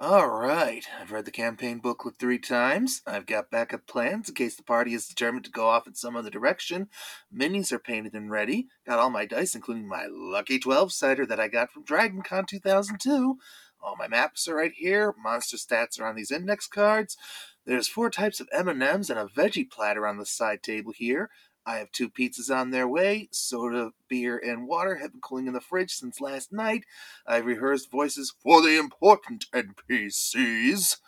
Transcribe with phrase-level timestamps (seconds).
[0.00, 0.84] All right.
[1.00, 3.00] I've read the campaign booklet three times.
[3.06, 6.16] I've got backup plans in case the party is determined to go off in some
[6.16, 6.88] other direction.
[7.32, 8.66] Minis are painted and ready.
[8.84, 13.38] Got all my dice, including my lucky 12 sider that I got from DragonCon 2002.
[13.80, 15.14] All my maps are right here.
[15.16, 17.16] Monster stats are on these index cards.
[17.64, 21.30] There's four types of M&Ms and a veggie platter on the side table here.
[21.66, 23.28] I have two pizzas on their way.
[23.32, 26.84] Soda, beer, and water have been cooling in the fridge since last night.
[27.26, 30.98] I've rehearsed voices for the important NPCs.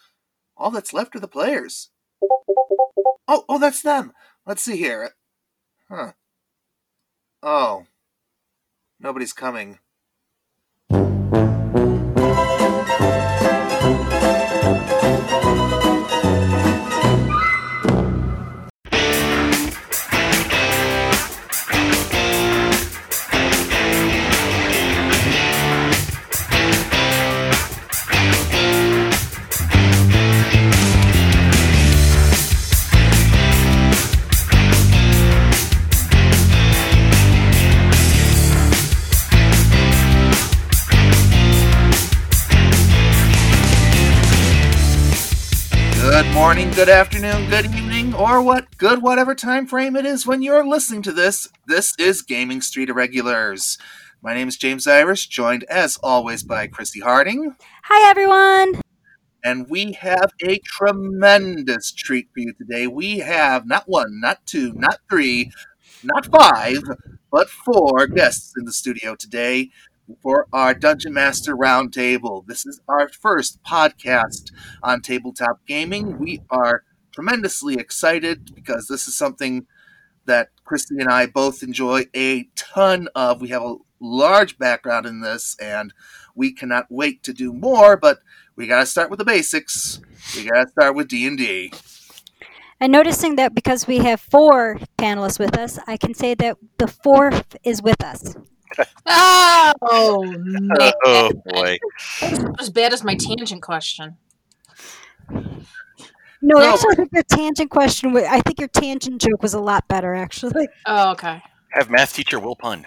[0.57, 1.91] All that's left are the players.
[3.29, 4.13] Oh, oh, that's them.
[4.47, 5.11] Let's see here.
[5.91, 6.13] Huh.
[7.43, 7.87] Oh.
[8.99, 9.79] Nobody's coming.
[46.77, 51.01] Good afternoon, good evening, or what good whatever time frame it is when you're listening
[51.03, 51.49] to this.
[51.67, 53.79] This is Gaming Street Irregulars.
[54.21, 58.83] My name is James Irish, joined as always by Christy Harding, Hi, everyone.
[59.43, 62.87] and we have a tremendous treat for you today.
[62.87, 65.51] We have not one, not two, not three,
[66.05, 66.83] not five,
[67.33, 69.71] but four guests in the studio today
[70.23, 72.47] for our Dungeon Master Roundtable.
[72.47, 76.19] This is our first podcast on tabletop gaming.
[76.19, 79.67] We are tremendously excited because this is something
[80.27, 83.41] that Christy and I both enjoy a ton of.
[83.41, 85.93] We have a large background in this and
[86.35, 88.19] we cannot wait to do more, but
[88.57, 90.01] we got to start with the basics.
[90.37, 91.73] We got to start with D&D.
[92.79, 96.89] And noticing that because we have four panelists with us, I can say that the
[96.89, 98.37] fourth is with us.
[99.07, 101.79] Oh man, Oh boy.
[102.21, 104.17] That's as bad as my tangent question.
[105.31, 106.73] No, No.
[106.75, 108.17] actually, I think your tangent question.
[108.17, 110.69] I think your tangent joke was a lot better, actually.
[110.87, 111.43] Oh, okay.
[111.73, 112.87] Have math teacher Will Pun.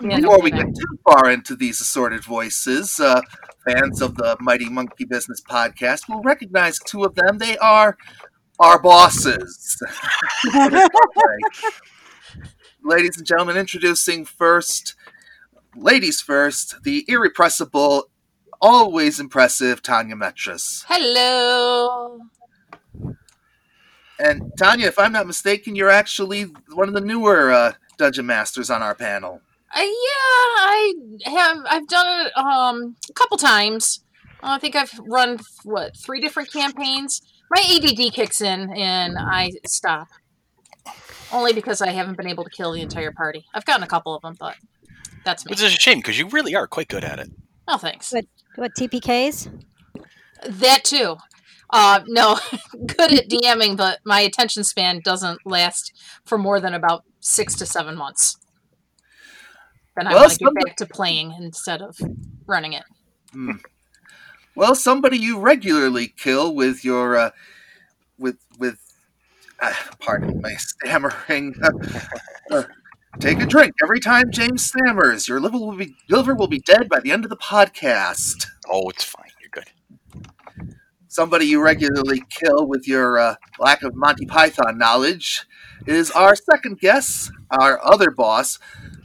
[0.00, 3.20] Yeah, no Before we get too far into these assorted voices, uh,
[3.66, 7.38] fans of the Mighty Monkey Business podcast will recognize two of them.
[7.38, 7.96] They are
[8.58, 9.80] our bosses.
[12.84, 14.96] Ladies and gentlemen, introducing first,
[15.74, 18.08] ladies first, the irrepressible,
[18.60, 20.84] always impressive Tanya Metris.
[20.88, 22.20] Hello.
[24.18, 28.70] And Tanya, if I'm not mistaken, you're actually one of the newer uh, dungeon masters
[28.70, 29.40] on our panel.
[29.74, 30.94] Uh, yeah, I
[31.24, 31.58] have.
[31.68, 34.04] I've done it um a couple times.
[34.42, 37.22] I think I've run what three different campaigns.
[37.50, 40.08] My ADD kicks in and I stop.
[41.32, 43.46] Only because I haven't been able to kill the entire party.
[43.54, 44.56] I've gotten a couple of them, but
[45.24, 45.50] that's me.
[45.50, 47.30] Which is a shame because you really are quite good at it.
[47.68, 48.12] Oh, thanks.
[48.12, 49.48] What- What TPKs?
[50.46, 51.16] That too.
[51.70, 52.38] Uh, no,
[52.86, 55.92] good at DMing, but my attention span doesn't last
[56.26, 58.36] for more than about six to seven months.
[59.96, 61.96] Then I Well, want to get back to playing instead of
[62.46, 62.84] running it.
[63.32, 63.52] Hmm.
[64.54, 67.30] Well, somebody you regularly kill with your uh,
[68.18, 68.78] with with
[69.60, 71.54] uh, pardon my stammering.
[73.20, 75.28] Take a drink every time James stammers.
[75.28, 78.46] Your liver will be liver will be dead by the end of the podcast.
[78.70, 79.30] Oh, it's fine.
[79.40, 79.70] You're good.
[81.08, 85.46] Somebody you regularly kill with your uh, lack of Monty Python knowledge
[85.86, 88.58] is our second guest, our other boss,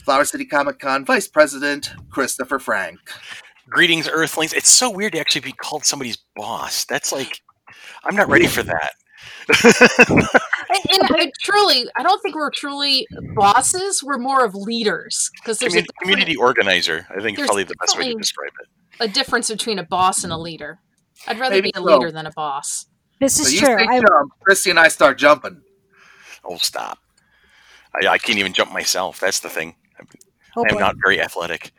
[0.03, 2.99] Flower City Comic Con Vice President Christopher Frank.
[3.69, 4.53] Greetings, Earthlings.
[4.53, 6.85] It's so weird to actually be called somebody's boss.
[6.85, 7.41] That's like,
[8.05, 8.93] I'm not ready for that.
[10.69, 14.03] And, and I truly, I don't think we're truly bosses.
[14.03, 17.97] We're more of leaders because there's a, community organizer, I think, is probably the best
[17.97, 18.67] way to describe it.
[18.99, 20.79] a difference between a boss and a leader.
[21.27, 21.83] I'd rather Maybe be a so.
[21.83, 22.87] leader than a boss.
[23.19, 23.77] This is you true.
[23.77, 25.61] say I, jump, Christy and I start jumping.
[26.43, 26.99] Oh, stop.
[27.95, 29.19] I, I can't even jump myself.
[29.19, 29.75] That's the thing.
[30.55, 31.71] oh I'm not very athletic.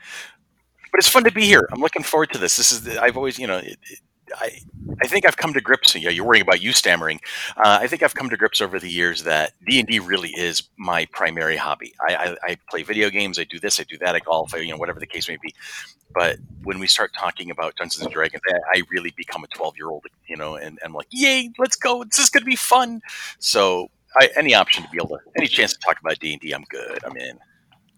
[0.90, 1.68] But it's fun to be here.
[1.70, 2.56] I'm looking forward to this.
[2.56, 3.98] This is the, I've always, you know, it, it,
[4.36, 4.60] I
[5.02, 5.94] I think I've come to grips.
[5.94, 7.20] Yeah, you're worrying about you stammering.
[7.56, 10.30] Uh, I think I've come to grips over the years that D and D really
[10.30, 11.94] is my primary hobby.
[12.08, 13.38] I, I, I play video games.
[13.38, 13.78] I do this.
[13.78, 14.14] I do that.
[14.16, 14.54] I golf.
[14.54, 15.54] I, you know, whatever the case may be.
[16.14, 19.76] But when we start talking about Dungeons and Dragons, I, I really become a 12
[19.76, 20.06] year old.
[20.26, 22.02] You know, and, and I'm like, yay, let's go.
[22.04, 23.00] This is going to be fun.
[23.38, 26.40] So I, any option to be able to, any chance to talk about D and
[26.40, 27.04] D, I'm good.
[27.04, 27.38] I'm in.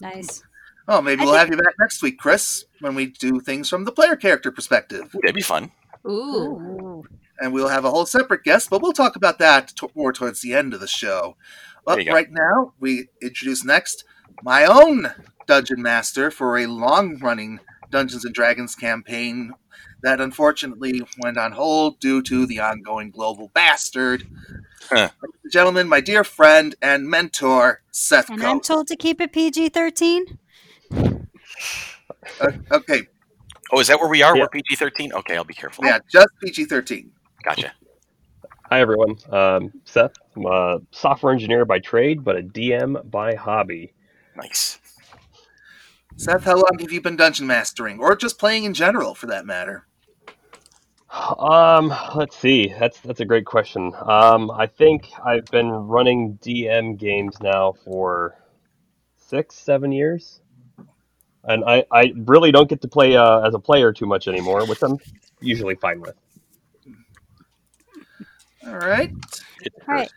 [0.00, 0.42] Nice.
[0.88, 3.68] Oh, maybe I we'll think- have you back next week, Chris, when we do things
[3.68, 5.14] from the player character perspective.
[5.14, 5.70] Ooh, that'd be fun.
[6.06, 6.10] Ooh.
[6.12, 7.04] Ooh.
[7.40, 10.42] and we'll have a whole separate guest, but we'll talk about that to- more towards
[10.42, 11.36] the end of the show.
[11.86, 14.04] But right now, we introduce next
[14.42, 15.12] my own
[15.46, 17.60] dungeon master for a long-running
[17.90, 19.52] Dungeons and Dragons campaign
[20.02, 24.26] that unfortunately went on hold due to the ongoing global bastard.
[24.88, 25.10] Huh.
[25.50, 30.38] Gentlemen, my dear friend and mentor, Seth And I'm told to keep it PG 13.
[30.92, 33.02] Uh, okay,
[33.72, 34.36] Oh, is that where we are?
[34.36, 34.42] Yeah.
[34.42, 35.12] We're PG thirteen.
[35.12, 35.84] Okay, I'll be careful.
[35.84, 37.08] yeah, just PG-13.
[37.44, 37.72] Gotcha.
[38.70, 39.16] Hi, everyone.
[39.30, 40.12] Um, Seth.
[40.36, 43.92] I'm a software engineer by trade, but a DM by hobby.
[44.36, 44.78] Nice.
[46.16, 49.46] Seth, how long have you been dungeon mastering, or just playing in general, for that
[49.46, 49.86] matter?
[51.10, 52.72] Um, let's see.
[52.78, 53.92] That's that's a great question.
[54.00, 58.36] Um, I think I've been running DM games now for
[59.16, 60.40] six, seven years,
[61.44, 64.66] and I, I really don't get to play uh, as a player too much anymore,
[64.66, 64.98] which I'm
[65.40, 66.14] usually fine with.
[68.66, 69.10] All right.
[69.88, 70.12] All right.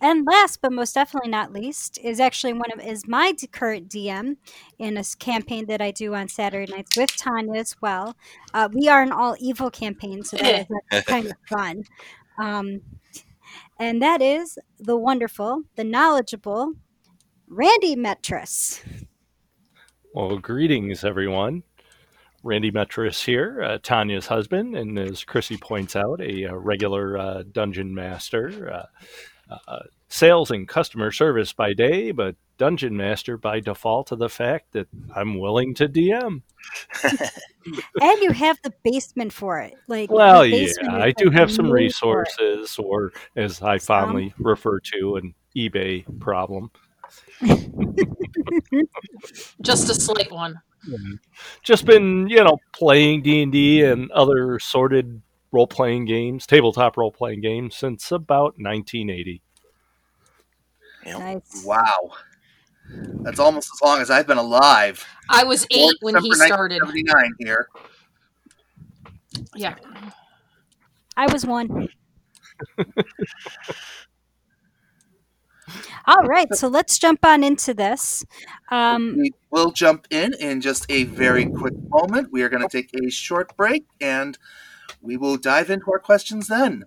[0.00, 4.36] And last but most definitely not least is actually one of is my current DM
[4.78, 8.14] in a campaign that I do on Saturday nights with Tanya as well.
[8.52, 11.84] Uh, we are an all evil campaign, so that is kind of fun.
[12.38, 12.82] Um,
[13.78, 16.74] and that is the wonderful, the knowledgeable
[17.48, 18.82] Randy Metris.
[20.16, 21.62] Well, greetings, everyone.
[22.42, 27.42] Randy Metris here, uh, Tanya's husband, and as Chrissy points out, a, uh regular uh,
[27.52, 28.88] dungeon master.
[29.50, 34.30] Uh, uh, sales and customer service by day, but dungeon master by default of the
[34.30, 36.40] fact that I'm willing to DM.
[38.00, 39.74] And you have the basement for it.
[39.88, 42.28] Like Well, yeah, I do have some made for it.
[42.38, 46.70] resources, or as I fondly refer to, an eBay problem.
[49.62, 50.60] Just a slight one.
[51.64, 55.20] just been you know playing d&d and other sorted
[55.50, 59.42] role-playing games tabletop role-playing games since about 1980
[61.06, 61.64] Nice.
[61.64, 62.10] Wow.
[63.22, 65.04] That's almost as long as I've been alive.
[65.28, 66.82] I was eight when he started.
[66.82, 67.68] 1979 here.
[69.54, 69.74] Yeah.
[71.16, 71.88] I was one.
[76.06, 78.24] All right, so let's jump on into this.
[78.70, 82.28] Um, We will jump in in just a very quick moment.
[82.30, 84.38] We are going to take a short break and
[85.00, 86.84] we will dive into our questions then.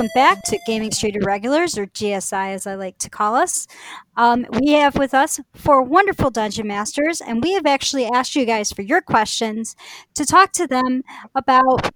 [0.00, 3.66] Welcome back to Gaming Street Irregulars, or GSI as I like to call us.
[4.16, 8.46] Um, we have with us four wonderful dungeon masters, and we have actually asked you
[8.46, 9.76] guys for your questions
[10.14, 11.02] to talk to them
[11.34, 11.90] about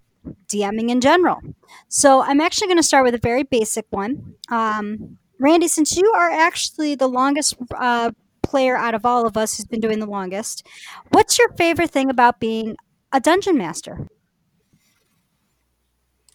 [0.48, 1.40] DMing in general.
[1.88, 4.34] So I'm actually going to start with a very basic one.
[4.50, 8.10] Um, Randy, since you are actually the longest uh,
[8.42, 10.66] player out of all of us who's been doing the longest,
[11.12, 12.76] what's your favorite thing about being
[13.14, 14.06] a dungeon master?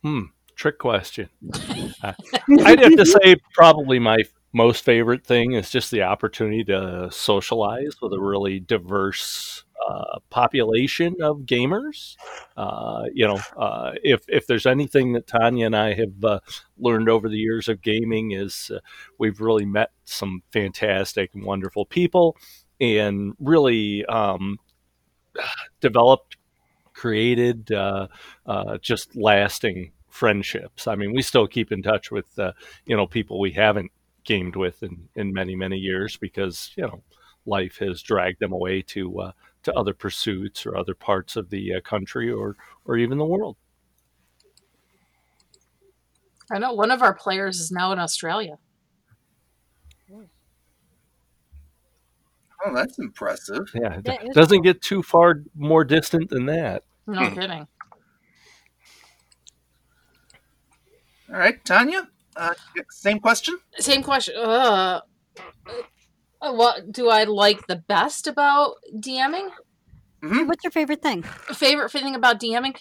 [0.02, 0.22] hmm
[0.60, 1.30] trick question
[2.04, 2.14] Uh,
[2.66, 4.18] i'd have to say probably my
[4.52, 11.16] most favorite thing is just the opportunity to socialize with a really diverse uh, population
[11.22, 12.16] of gamers.
[12.58, 16.40] Uh, you know, uh, if if there's anything that Tanya and I have uh,
[16.78, 18.80] learned over the years of gaming is uh,
[19.18, 22.36] we've really met some fantastic and wonderful people,
[22.82, 24.58] and really um,
[25.80, 26.38] developed,
[26.94, 28.08] created uh,
[28.82, 30.88] just lasting friendships.
[30.88, 32.54] I mean, we still keep in touch with uh,
[32.86, 33.92] you know people we haven't
[34.24, 37.02] gamed with in, in many many years because you know
[37.46, 39.32] life has dragged them away to uh,
[39.64, 43.58] to other pursuits or other parts of the uh, country or or even the world.
[46.52, 48.58] I know one of our players is now in Australia.
[52.66, 53.72] Oh, that's impressive.
[53.74, 56.84] Yeah, it doesn't get too far more distant than that.
[57.08, 57.68] No kidding.
[61.32, 62.54] All right, Tanya, uh,
[62.90, 63.60] same question.
[63.78, 64.36] Same question.
[64.38, 65.02] Uh,
[66.42, 69.50] uh, what do I like the best about DMing?
[70.22, 71.24] What's your favorite thing?
[71.24, 72.76] Favorite thing about DMing?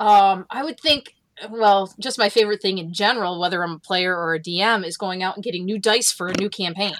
[0.00, 1.14] Um, I would think.
[1.48, 4.96] Well, just my favorite thing in general, whether I'm a player or a DM, is
[4.96, 6.94] going out and getting new dice for a new campaign.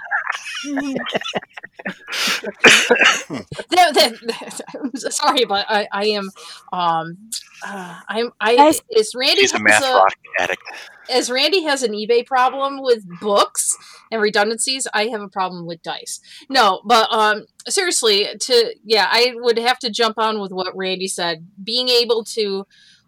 [3.71, 6.31] That, that, I'm sorry, but I, I am,
[6.73, 7.19] um,
[7.65, 10.63] uh, I'm, I, Guys- is Randy He's a has math a- rock addict.
[11.11, 13.77] as Randy has an eBay problem with books
[14.11, 16.21] and redundancies, I have a problem with dice.
[16.49, 21.09] No, but um seriously, to yeah, I would have to jump on with what Randy
[21.09, 21.47] said.
[21.63, 22.67] Being able to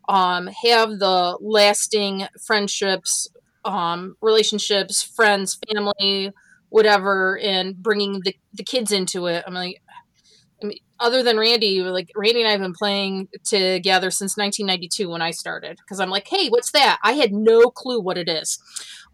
[0.08, 3.28] um have the lasting friendships,
[3.64, 6.32] um relationships, friends, family,
[6.68, 9.44] whatever and bringing the the kids into it.
[9.46, 9.82] I'm like
[10.62, 15.08] I mean, other than Randy, like Randy and I have been playing together since 1992
[15.08, 15.78] when I started.
[15.78, 16.98] Because I'm like, hey, what's that?
[17.02, 18.58] I had no clue what it is.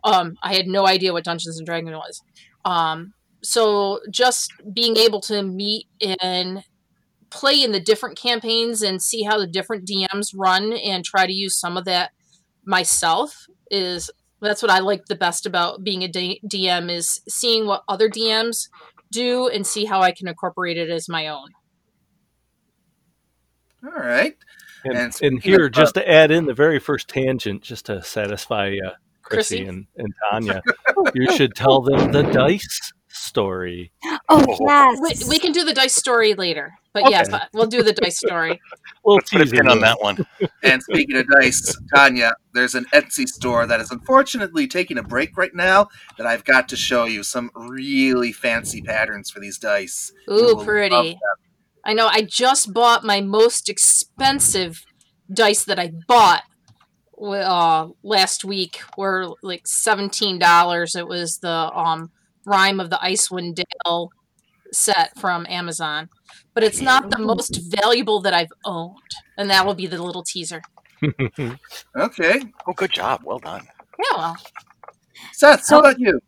[0.05, 2.23] Um, I had no idea what Dungeons and Dragons was.
[2.65, 5.87] Um, so just being able to meet
[6.21, 6.63] and
[7.31, 11.33] play in the different campaigns and see how the different DMs run and try to
[11.33, 12.11] use some of that
[12.65, 14.11] myself is
[14.49, 18.09] that's what I like the best about being a D- DM is seeing what other
[18.09, 18.69] DMs
[19.13, 21.49] do and see how I can incorporate it as my own.
[23.85, 24.37] All right.
[24.85, 28.03] And, And and, here, of- just to add in the very first tangent, just to
[28.03, 28.91] satisfy uh,
[29.23, 29.67] Chrissy, Chrissy?
[29.67, 30.63] and, and Tanya,
[31.15, 33.93] you should tell them the dice story.
[34.05, 34.57] Oh Oh.
[34.61, 35.25] yes.
[35.25, 37.11] We, we can do the dice story later, but Okay.
[37.11, 38.61] yes, we'll do the dice story.
[39.03, 40.19] We'll Let's put a tease pin on that one.
[40.63, 45.39] And speaking of dice, Tanya, there's an Etsy store that is unfortunately taking a break
[45.39, 50.13] right now that I've got to show you some really fancy patterns for these dice.
[50.29, 51.19] You Ooh, pretty.
[51.83, 52.09] I know.
[52.09, 54.85] I just bought my most expensive
[55.33, 56.43] dice that I bought
[57.19, 58.81] uh, last week.
[58.99, 60.95] Were like seventeen dollars.
[60.95, 62.11] It was the um,
[62.45, 64.11] Rime of the Icewind Dale
[64.73, 66.09] set from Amazon,
[66.55, 68.99] but it's not the most valuable that I've owned,
[69.37, 70.63] and that will be the little teaser.
[71.97, 72.43] Okay.
[72.67, 73.23] Oh, good job.
[73.25, 73.67] Well done.
[73.99, 74.37] Yeah, well,
[75.33, 76.21] Seth, So- how about you?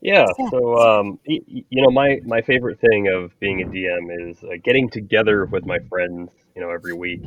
[0.00, 0.48] Yeah, Yeah.
[0.50, 4.42] so um, y- y- you know, my my favorite thing of being a DM is
[4.42, 7.22] uh, getting together with my friends, you know, every week,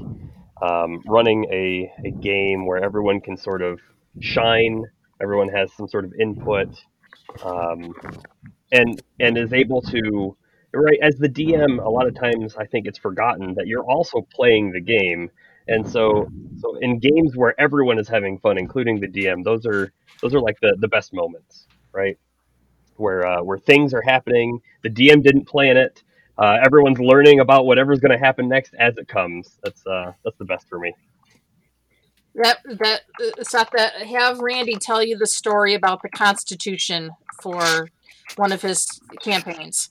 [0.61, 3.79] um, running a, a game where everyone can sort of
[4.19, 4.83] shine,
[5.21, 6.67] everyone has some sort of input,
[7.45, 7.93] um,
[8.71, 10.35] and and is able to
[10.73, 11.83] right as the DM.
[11.83, 15.29] A lot of times, I think it's forgotten that you're also playing the game,
[15.67, 16.27] and so
[16.59, 19.91] so in games where everyone is having fun, including the DM, those are
[20.21, 22.17] those are like the the best moments, right?
[22.97, 24.61] where uh, where things are happening.
[24.83, 26.03] The DM didn't plan it.
[26.37, 29.57] Uh, everyone's learning about whatever's going to happen next as it comes.
[29.63, 30.93] That's uh, that's the best for me.
[32.35, 37.89] that that uh, Seth, that have Randy tell you the story about the Constitution for
[38.35, 38.87] one of his
[39.21, 39.89] campaigns.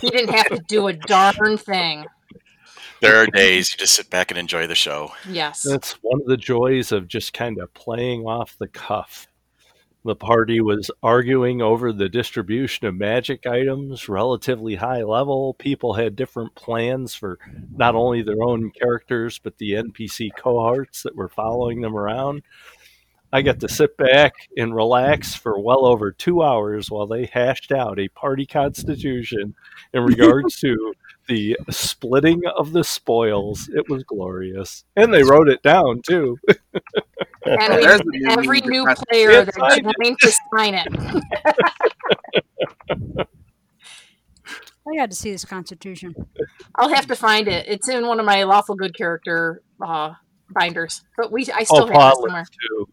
[0.00, 2.06] he didn't have to do a darn thing.
[3.00, 5.12] There are days you just sit back and enjoy the show.
[5.28, 5.62] Yes.
[5.62, 9.26] That's one of the joys of just kind of playing off the cuff.
[10.04, 15.54] The party was arguing over the distribution of magic items, relatively high level.
[15.54, 17.38] People had different plans for
[17.74, 22.42] not only their own characters, but the NPC cohorts that were following them around.
[23.32, 27.70] I got to sit back and relax for well over two hours while they hashed
[27.72, 29.54] out a party constitution
[29.92, 30.94] in regards to
[31.28, 33.68] the splitting of the spoils.
[33.72, 34.84] It was glorious.
[34.96, 36.38] And they wrote it down, too.
[37.46, 40.88] And we, There's new every new player, Yes, they're I going to sign it.
[44.88, 46.14] I got to see this Constitution.
[46.74, 47.66] I'll have to find it.
[47.68, 50.14] It's in one of my lawful good character uh,
[50.50, 52.44] binders, but we I still Oh, have it somewhere.
[52.68, 52.88] too.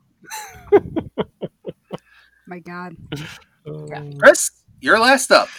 [2.48, 2.96] My God.
[3.66, 4.04] Yeah.
[4.20, 5.50] Chris, you're last up.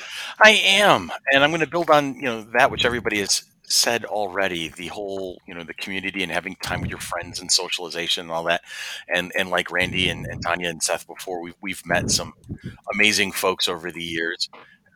[0.40, 4.04] I am, and I'm going to build on you know that which everybody has said
[4.04, 4.68] already.
[4.68, 8.30] The whole you know the community and having time with your friends and socialization and
[8.30, 8.62] all that,
[9.12, 12.32] and and like Randy and, and Tanya and Seth before, we've we've met some
[12.94, 14.48] amazing folks over the years,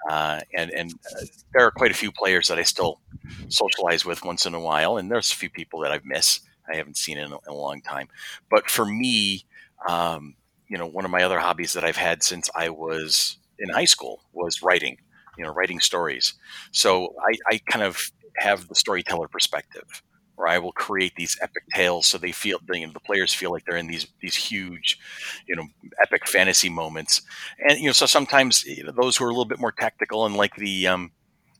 [0.08, 3.00] uh, and and uh, there are quite a few players that I still
[3.48, 6.42] socialize with once in a while, and there's a few people that I've missed.
[6.72, 8.08] I haven't seen in a, in a long time,
[8.48, 9.44] but for me,
[9.88, 10.34] um,
[10.68, 13.84] you know, one of my other hobbies that I've had since I was in high
[13.84, 14.96] school was writing
[15.38, 16.34] you know writing stories.
[16.72, 20.02] So I, I kind of have the storyteller perspective
[20.36, 23.52] where i will create these epic tales so they feel you know, the players feel
[23.52, 24.98] like they're in these these huge
[25.46, 25.66] you know
[26.02, 27.22] epic fantasy moments.
[27.68, 30.26] And you know so sometimes you know, those who are a little bit more tactical
[30.26, 31.12] and like the um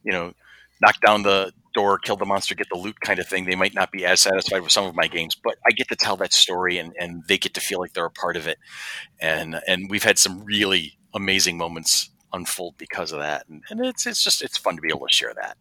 [0.05, 0.33] you know
[0.81, 3.75] knock down the door kill the monster get the loot kind of thing they might
[3.75, 6.33] not be as satisfied with some of my games but i get to tell that
[6.33, 8.59] story and and they get to feel like they're a part of it.
[9.21, 13.47] And and we've had some really amazing moments unfold because of that.
[13.49, 15.57] And, and it's it's just it's fun to be able to share that.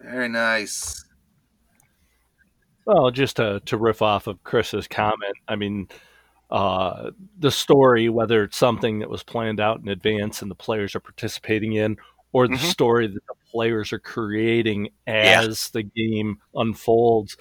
[0.00, 1.04] Very nice.
[2.84, 5.86] Well, just to, to riff off of Chris's comment, I mean,
[6.50, 10.96] uh, the story, whether it's something that was planned out in advance and the players
[10.96, 11.96] are participating in,
[12.32, 12.70] or the Mhm.
[12.70, 15.42] story that the players are creating Yeah.
[15.42, 17.36] as the game unfolds.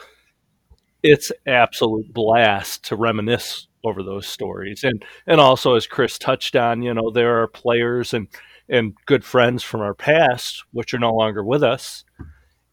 [1.03, 6.83] It's absolute blast to reminisce over those stories, and and also as Chris touched on,
[6.83, 8.27] you know, there are players and
[8.69, 12.03] and good friends from our past which are no longer with us,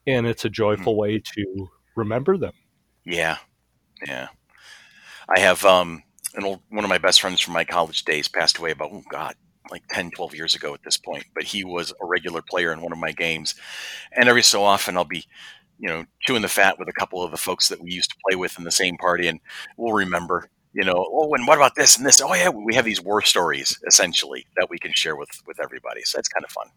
[0.07, 2.53] and it's a joyful way to remember them.
[3.07, 3.39] Yeah,
[4.07, 4.29] yeah.
[5.35, 6.03] I have um,
[6.35, 9.03] an old one of my best friends from my college days passed away about oh
[9.11, 9.37] god,
[9.71, 11.25] like 10, 12 years ago at this point.
[11.35, 13.55] But he was a regular player in one of my games,
[14.13, 15.25] and every so often I'll be,
[15.79, 18.17] you know, chewing the fat with a couple of the folks that we used to
[18.29, 19.41] play with in the same party, and
[19.77, 20.49] we'll remember.
[20.75, 22.21] You know, oh, and what about this and this?
[22.21, 26.03] Oh, yeah, we have these war stories essentially that we can share with with everybody.
[26.05, 26.69] So that's kind of fun.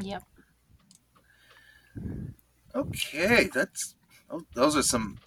[0.00, 0.22] Yep.
[2.74, 3.94] Okay, that's
[4.30, 5.18] oh, those are some.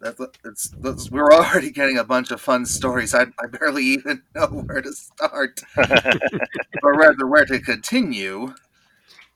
[0.00, 3.14] That, it's, those, we're already getting a bunch of fun stories.
[3.14, 5.60] I, I barely even know where to start,
[6.82, 8.54] or rather where to continue.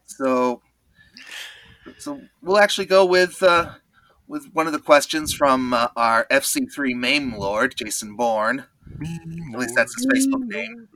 [0.06, 0.62] So,
[1.98, 3.74] so we'll actually go with uh,
[4.26, 8.64] with one of the questions from uh, our FC3 Mame Lord, Jason Bourne.
[9.02, 10.88] At least that's his Facebook name.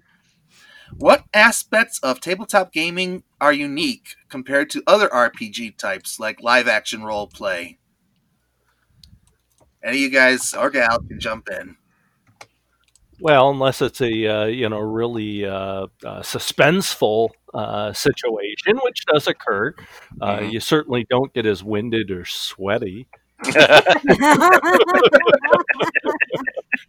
[0.97, 7.03] What aspects of tabletop gaming are unique compared to other RPG types like live action
[7.03, 7.79] role play?
[9.83, 11.77] Any of you guys or gal can jump in.
[13.21, 19.27] Well, unless it's a uh, you know really uh, uh, suspenseful uh, situation, which does
[19.27, 19.75] occur,
[20.21, 20.53] uh, Mhm.
[20.53, 23.09] you certainly don't get as winded or sweaty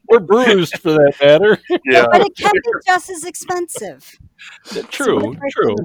[0.08, 1.58] or bruised for that matter.
[1.86, 4.18] yeah, but it can be just as expensive.
[4.90, 5.76] true, true.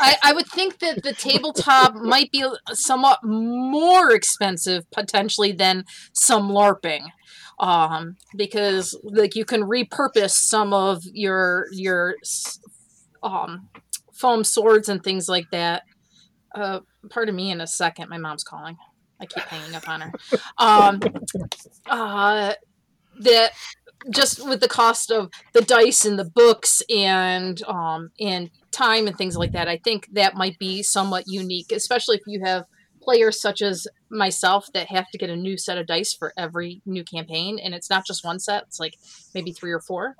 [0.00, 6.50] I, I would think that the tabletop might be somewhat more expensive potentially than some
[6.50, 7.08] LARPing.
[7.58, 12.16] Um, because like you can repurpose some of your your
[13.22, 13.68] um,
[14.12, 15.82] foam swords and things like that.
[16.54, 16.80] Uh,
[17.10, 18.10] pardon me in a second.
[18.10, 18.76] My mom's calling.
[19.20, 20.12] I keep hanging up on her.
[20.58, 21.00] Um,
[21.86, 22.52] uh,
[23.20, 23.52] that
[24.10, 29.16] just with the cost of the dice and the books and um, and time and
[29.16, 32.64] things like that, I think that might be somewhat unique, especially if you have
[33.02, 36.82] players such as myself that have to get a new set of dice for every
[36.84, 38.94] new campaign, and it's not just one set; it's like
[39.34, 40.16] maybe three or four.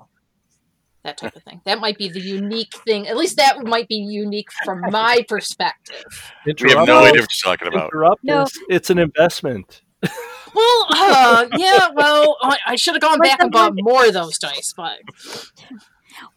[1.03, 1.61] That type of thing.
[1.65, 3.07] That might be the unique thing.
[3.07, 6.03] At least that might be unique from my perspective.
[6.45, 7.85] we have no idea what you're talking about.
[7.93, 8.41] interrupt No.
[8.41, 8.51] us.
[8.69, 9.81] It's an investment.
[10.55, 11.89] Well, uh, yeah.
[11.93, 14.97] Well, I, I should have gone Like back and bought more of those dice, but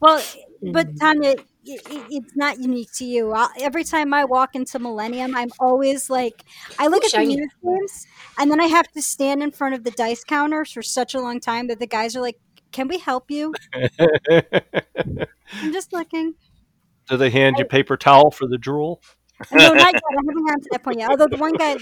[0.01, 0.23] Well,
[0.73, 3.33] but Tanya, it, it, it's not unique to you.
[3.33, 6.45] i every time I walk into Millennium, I'm always like,
[6.79, 7.37] I look Ooh, at the shiny.
[7.37, 8.07] news games,
[8.39, 11.21] and then I have to stand in front of the dice counters for such a
[11.21, 12.39] long time that the guys are like,
[12.73, 13.55] "Can we help you?"
[14.33, 16.35] I'm just looking.
[17.09, 19.03] Do they hand you paper towel for the drool?
[19.53, 19.95] No, not yet.
[19.95, 21.11] I haven't gotten to that point yet.
[21.11, 21.77] Although the one guy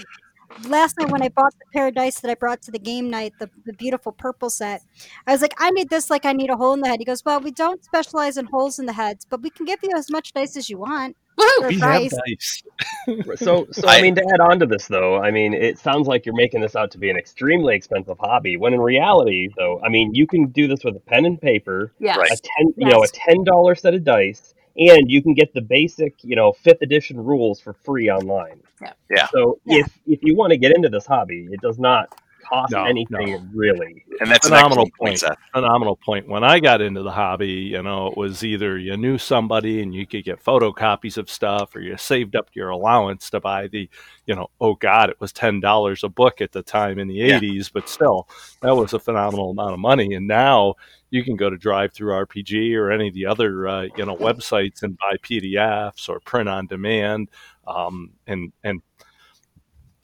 [0.67, 3.09] last night when I bought the pair of dice that I brought to the game
[3.09, 4.81] night, the, the beautiful purple set,
[5.27, 6.99] I was like, I need this like I need a hole in the head.
[6.99, 9.79] He goes, Well, we don't specialize in holes in the heads, but we can give
[9.83, 11.15] you as much dice as you want.
[11.39, 11.59] woohoo!
[11.59, 12.63] For a We have dice.
[13.37, 16.07] So, so I, I- mean, to add on to this, though, I mean, it sounds
[16.07, 18.55] like you're making this out to be an extremely expensive hobby.
[18.57, 21.91] When in reality, though, I mean, you can do this with a pen and paper,
[21.99, 22.17] Yes.
[22.17, 25.61] A ten, you know, a ten dollar set of dice, and you can get the
[25.61, 28.61] basic, you know, fifth edition rules for free online.
[28.81, 28.93] Yeah.
[29.11, 29.27] Yeah.
[29.27, 29.79] So Yeah.
[29.79, 32.15] if if you want to get into this hobby, it does not
[32.49, 33.47] cost No, anything no.
[33.53, 34.03] really.
[34.21, 35.37] And that's Phenomenal an excellent point, point.
[35.53, 36.27] Phenomenal point.
[36.27, 39.93] When I got into the hobby, you know, it was either you knew somebody and
[39.93, 43.89] you could get photocopies of stuff, or you saved up your allowance to buy the,
[44.25, 47.15] you know, oh God, it was ten dollars a book at the time in the
[47.15, 47.37] Yeah.
[47.37, 48.27] eighties, but still,
[48.61, 50.13] that was a phenomenal amount of money.
[50.15, 50.75] And now
[51.11, 54.97] you can go to DriveThruRPG or any of the other, uh, you know, websites and
[54.97, 57.29] buy PDFs or print on demand,
[57.67, 58.81] um, and and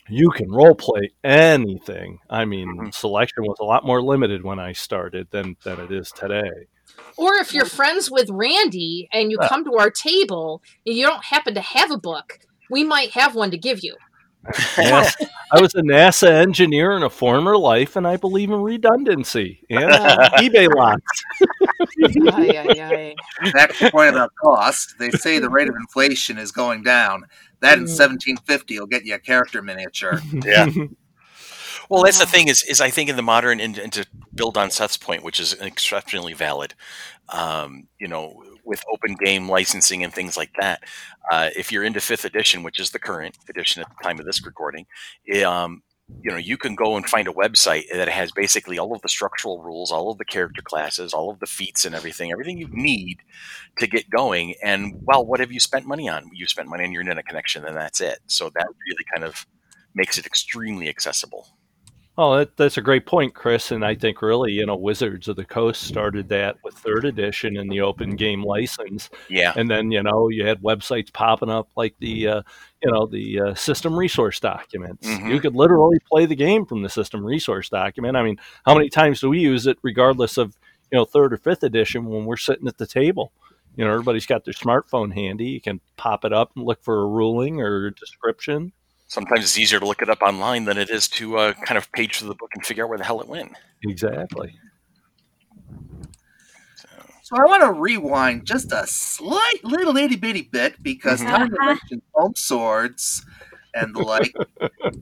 [0.09, 2.19] you can role play anything.
[2.29, 2.93] I mean, Mhm.
[2.93, 6.67] selection was a lot more limited when I started than than it is today.
[7.17, 9.47] Or if you're friends with Randy and you Yeah.
[9.47, 12.39] come to our table and you don't happen to have a book,
[12.69, 13.95] we might have one to give you.
[14.77, 15.15] Yes,
[15.51, 19.85] I was a NASA engineer in a former life, and I believe in redundancy and
[20.39, 21.01] eBay lots.
[22.31, 23.49] Ay, ay, ay.
[23.51, 27.23] Back to the point about cost, they say the rate of inflation is going down.
[27.61, 27.97] That in Mm.
[27.97, 30.21] 1750 will get you a character miniature.
[30.45, 30.67] Yeah.
[31.87, 34.57] Well, that's the thing is, is I think in the modern and, and to build
[34.57, 36.73] on Seth's point, which is exceptionally valid.
[37.29, 40.81] Um, you know, with open game licensing and things like that,
[41.31, 44.25] uh, if you're into fifth edition, which is the current edition at the time of
[44.25, 44.87] this recording,
[45.25, 45.83] it, um,
[46.21, 49.09] you know you can go and find a website that has basically all of the
[49.09, 52.67] structural rules all of the character classes all of the feats and everything everything you
[52.71, 53.19] need
[53.77, 54.55] to get going.
[54.63, 56.29] And well what have you spent money on?
[56.33, 58.19] You spent money on your internet connection and that's it.
[58.27, 59.45] So that really kind of
[59.93, 61.47] makes it extremely accessible
[62.17, 63.71] Oh, that, that's a great point, Chris.
[63.71, 67.57] And I think really, you know, Wizards of the Coast started that with third edition
[67.57, 69.09] and the open game license.
[69.27, 72.41] yeah And then, you know, you had websites popping up like the, uh,
[72.81, 75.05] you know, the uh, system resource documents.
[75.05, 75.29] Mhm.
[75.29, 78.15] You could literally play the game from the system resource document.
[78.15, 80.55] I mean, how many times do we use it, regardless of,
[80.91, 83.33] you know, third or fifth edition when we're sitting at the table?
[83.75, 85.47] You know, everybody's got their smartphone handy.
[85.47, 88.71] You can pop it up and look for a ruling or a description.
[89.07, 91.91] Sometimes it's easier to look it up online than it is to uh, kind of
[91.91, 93.51] page through the book and figure out where the hell it went
[93.83, 94.57] Exactly.
[97.23, 101.29] So I want to rewind just a slight little itty bitty bit because Mhm.
[101.29, 101.65] Tanya Uh-huh.
[101.73, 103.25] mentioned foam swords
[103.73, 104.33] and the like.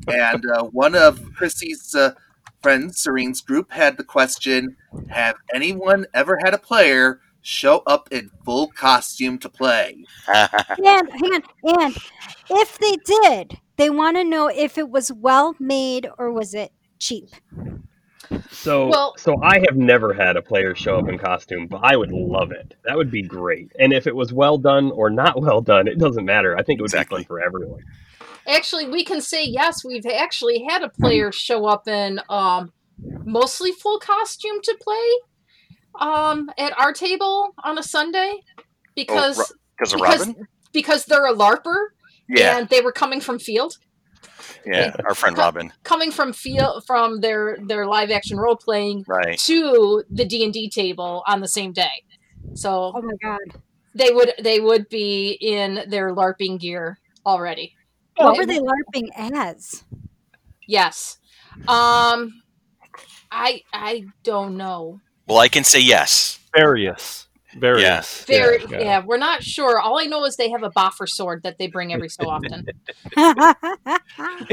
[0.08, 2.13] and uh, one of Chrissy's uh,
[2.62, 4.78] friends, Serene's group, had the question
[5.10, 10.06] Have anyone ever had a player show up in full costume to play?
[10.28, 11.98] And, and, and
[12.50, 16.72] if they did, they want to know if it was well made or was it
[17.00, 17.30] cheap.
[18.52, 21.96] So, Well- so I have never had a player show up in costume, but I
[21.96, 22.76] would love it.
[22.86, 23.72] That would be great.
[23.80, 26.58] And if it was well done or not well done, it doesn't matter.
[26.58, 27.20] I think it would Exactly.
[27.20, 27.82] be fun for everyone.
[28.48, 29.84] Actually, we can say yes.
[29.86, 32.74] We've actually had a player show up in um,
[33.26, 38.42] mostly full costume to play um, at our table on a Sunday
[38.96, 39.46] because Ro-
[39.78, 41.88] because of because robin because they're a larper
[42.34, 42.58] yeah.
[42.58, 43.78] And they were coming from field.
[44.65, 45.74] Yeah our friend robin.
[45.84, 49.38] coming from field from their their live action role playing right.
[49.39, 52.04] to the d&d table on the same day.
[52.56, 53.62] So Oh my god.
[53.96, 57.76] they would they would be in their larping gear already.
[58.15, 59.84] What were they LARPing as?
[60.67, 61.17] yes.
[61.67, 62.41] Um
[63.32, 65.02] i i don't know.
[65.28, 66.39] Well i can say yes.
[66.56, 67.28] Various.
[67.60, 68.24] Various.
[68.26, 69.04] very Yeah, yeah, yeah.
[69.06, 69.80] we're not sure.
[69.80, 72.66] All i know is they have a boffer sword that they bring every so often.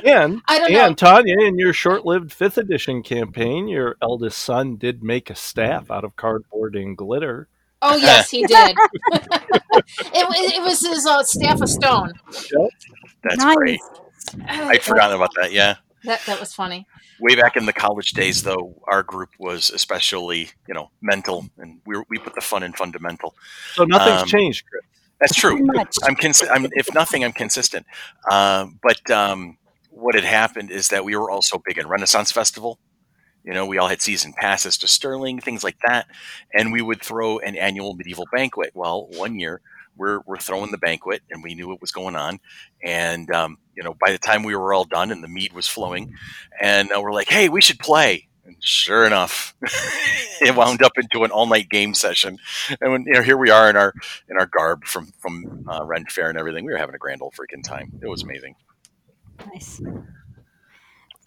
[0.05, 0.87] And i don't know.
[0.87, 5.91] and Tanya, in your short-lived fifth edition campaign, your eldest son did make a staff
[5.91, 7.49] out of cardboard and glitter.
[7.83, 8.77] oh yes he did.
[10.13, 12.13] It, wa- it was his uh, staff of stone.
[13.23, 13.57] That's Nice.
[13.57, 13.81] great.
[14.47, 15.77] I'd forgotten about that yeah.
[16.05, 16.87] That that was funny
[17.21, 21.81] way back in the college days though our group was especially you know mental and
[21.87, 23.35] we, were, we put the fun in fundamental
[23.75, 24.83] So nothing's Um, changed, Chris.
[25.21, 25.59] that's true
[26.07, 27.87] I'm, cons- I'm if nothing, I'm consistent.
[28.31, 29.59] Um, but um,
[29.91, 32.79] what had happened is that we were also big in Renaissance Festival.
[33.45, 36.07] You know, we all had season passes to Sterling, things like that,
[36.55, 38.71] and we would throw an annual medieval banquet.
[38.75, 39.61] Well, one year
[40.01, 42.41] we're we're throwing the banquet, and we knew what was going on,
[42.83, 45.69] and um, you know, by the time we were all done and the mead was
[45.69, 46.15] flowing,
[46.61, 48.27] and uh, we're like, hey, we should play.
[48.47, 49.55] And sure enough,
[50.41, 52.39] it wound up into an all-night game session,
[52.81, 53.93] and when, you know, here we are in our
[54.29, 56.65] in our garb from from uh, Ren Fair and everything.
[56.65, 57.93] We were having a grand old freaking time.
[58.03, 58.57] It was amazing.
[59.53, 59.83] Nice.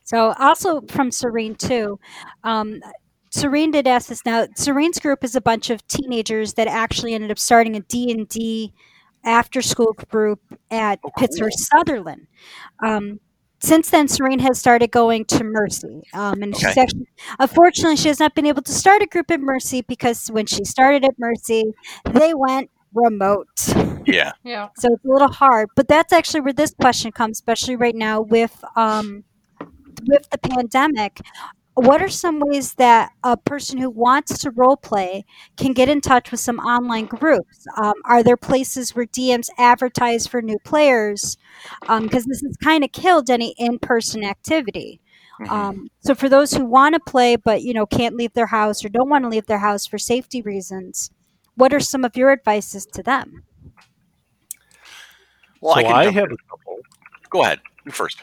[0.04, 2.00] So also from Serene too.
[2.44, 2.82] Um,
[3.34, 4.24] Serene did ask this.
[4.26, 8.12] Now Serene's group is a bunch of teenagers that actually ended up starting a D
[8.12, 8.74] and D
[9.24, 11.12] after school group at Oh, cool.
[11.18, 12.28] Pittsford Sutherland.
[12.84, 13.20] Um,
[13.60, 17.08] since then, Serene has started going to Mercy, um, and she's actually,
[17.40, 20.64] unfortunately, she has not been able to start a group at Mercy because when she
[20.66, 21.64] started at Mercy,
[22.12, 23.48] they went remote.
[24.06, 27.78] Yeah, yeah So it's a little hard, but that's actually where this question comes, especially
[27.78, 29.24] right now with um,
[30.06, 31.22] with the pandemic.
[31.76, 35.26] What are some ways that a person who wants to role play
[35.58, 37.66] can get in touch with some online groups?
[37.78, 41.36] Um, are there places where DMs advertise for new players?
[41.82, 45.00] Because this has kind of killed any in person activity.
[45.42, 45.50] Mhm.
[45.50, 48.86] Um, so for those who want to play but you know can't leave their house
[48.86, 51.10] or don't want to leave their house for safety reasons,
[51.56, 53.44] what are some of your advices to them?
[55.60, 56.34] well, so I can I have in.
[56.34, 56.78] a couple.
[57.32, 57.60] go ahead.
[57.84, 58.20] You first.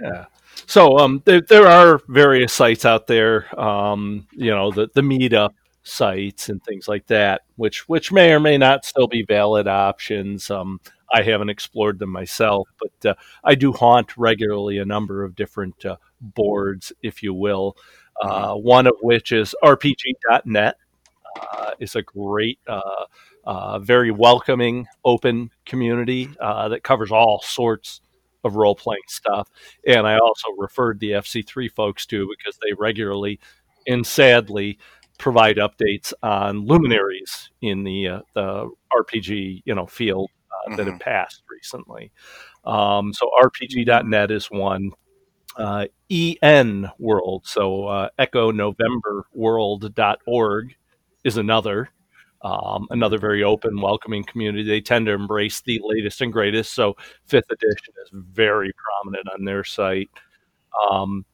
[0.00, 0.24] Yeah.
[0.70, 5.50] So um, there, there are various sites out there, um, you know, the, the meetup
[5.82, 10.48] sites and things like that, which which may or may not still be valid options.
[10.48, 10.78] Um,
[11.12, 15.84] I haven't explored them myself, but uh, I do haunt regularly a number of different
[15.84, 17.76] uh, boards, if you will.
[18.22, 20.76] Uh, one of which is RPG.net.
[21.52, 23.04] Uh, is a great, uh,
[23.44, 28.02] uh, very welcoming, open community uh, that covers all sorts
[28.44, 29.48] of role playing stuff.
[29.86, 33.40] And I also referred the FC3 folks to because they regularly
[33.86, 34.78] and sadly
[35.18, 40.98] provide updates on luminaries in the uh, the RPG you know field uh, that have
[40.98, 42.12] passed recently.
[42.64, 44.92] Um, so RPG.net is one.
[45.56, 47.46] uh, EN World.
[47.46, 50.74] So uh, Echo November World.org
[51.24, 51.90] is another.
[52.42, 54.64] Um, another very open, welcoming community.
[54.64, 56.72] They tend to embrace the latest and greatest.
[56.72, 60.10] So, fifth edition is very prominent on their site.
[60.90, 61.24] Um,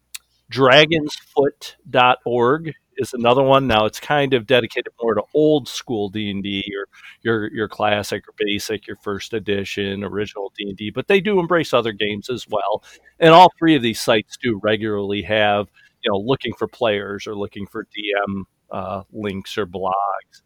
[0.50, 3.66] dragonsfoot.org is another one.
[3.66, 6.86] Now it's kind of dedicated more to old school D and D, or
[7.22, 10.90] your your classic or basic, your first edition, original D and D.
[10.90, 12.82] But they do embrace other games as well.
[13.20, 15.68] And all three of these sites do regularly have
[16.02, 20.42] you know looking for players or looking for DM uh, links or blogs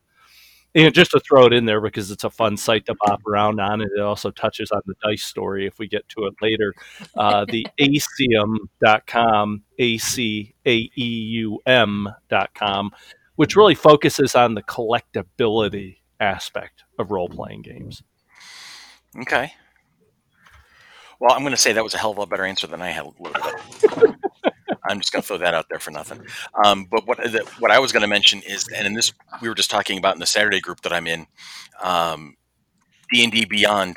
[0.75, 3.61] and just to throw it in there because it's a fun site to bop around
[3.61, 6.75] on, and it also touches on the dice story if we get to it later.
[7.17, 12.91] Uh, the acaeum.com, A C A E U M.com,
[13.37, 18.03] which really focuses on the collectability aspect of role playing games.
[19.21, 19.53] Okay.
[21.19, 22.91] Well, I'm going to say that was a hell of a better answer than I
[22.91, 24.15] had a little bit.
[24.91, 26.21] I'm just going to throw that out there for nothing.
[26.65, 29.49] Um, but what the, what I was going to mention is, and in this we
[29.49, 31.27] were just talking about in the Saturday group that I'm in,
[31.83, 32.37] um,
[33.13, 33.97] D and D Beyond.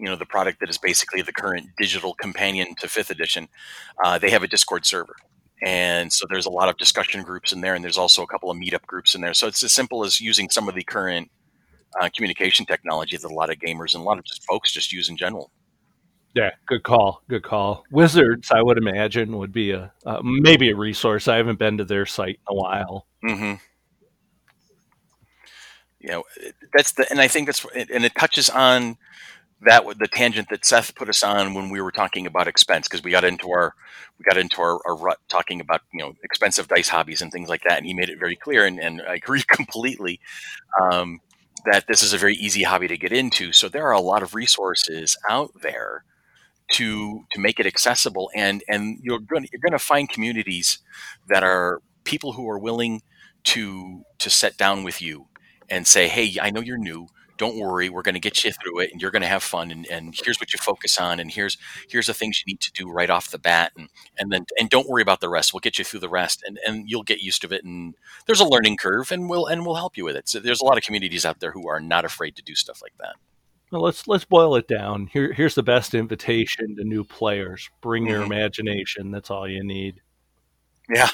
[0.00, 3.48] You know, the product that is basically the current digital companion to Fifth Edition.
[4.04, 5.16] Uh, they have a Discord server,
[5.64, 8.48] and so there's a lot of discussion groups in there, and there's also a couple
[8.48, 9.34] of meetup groups in there.
[9.34, 11.30] So it's as simple as using some of the current
[12.00, 14.92] uh, communication technology that a lot of gamers and a lot of just folks just
[14.92, 15.50] use in general.
[16.34, 17.22] Yeah, good call.
[17.28, 17.84] Good call.
[17.90, 21.26] Wizards, I would imagine, would be a uh, maybe a resource.
[21.26, 23.06] I haven't been to their site in a while.
[23.24, 23.54] Mm-hmm.
[26.00, 26.24] You know,
[26.76, 28.98] that's the, and I think that's, and it touches on
[29.62, 33.02] that the tangent that Seth put us on when we were talking about expense because
[33.02, 33.74] we got into our
[34.18, 37.48] we got into our, our, rut talking about you know expensive dice hobbies and things
[37.48, 40.20] like that, and he made it very clear, and, and I agree completely.
[40.80, 41.20] Um,
[41.64, 43.52] that this is a very easy hobby to get into.
[43.52, 46.04] So there are a lot of resources out there
[46.70, 50.78] to to make it accessible and and you're going you're going to find communities
[51.28, 53.02] that are people who are willing
[53.44, 55.26] to to sit down with you
[55.70, 57.08] and say hey i know you're new.
[57.38, 57.88] Don't worry.
[57.88, 60.12] We're going to get you through it and you're going to have fun and, and
[60.24, 61.56] here's what you focus on and here's
[61.88, 64.68] here's the things you need to do right off the bat and and then and
[64.70, 65.54] don't worry about the rest.
[65.54, 67.94] We'll get you through the rest and and you'll get used to it and
[68.26, 70.28] there's a learning curve and we'll and we'll help you with it.
[70.28, 72.82] So there's a lot of communities out there who are not afraid to do stuff
[72.82, 73.14] like that
[73.70, 75.08] well, let's let's boil it down.
[75.12, 78.32] Here, here's the best invitation to new players: bring your mm-hmm.
[78.32, 79.10] imagination.
[79.10, 80.00] That's all you need.
[80.88, 81.10] Yeah,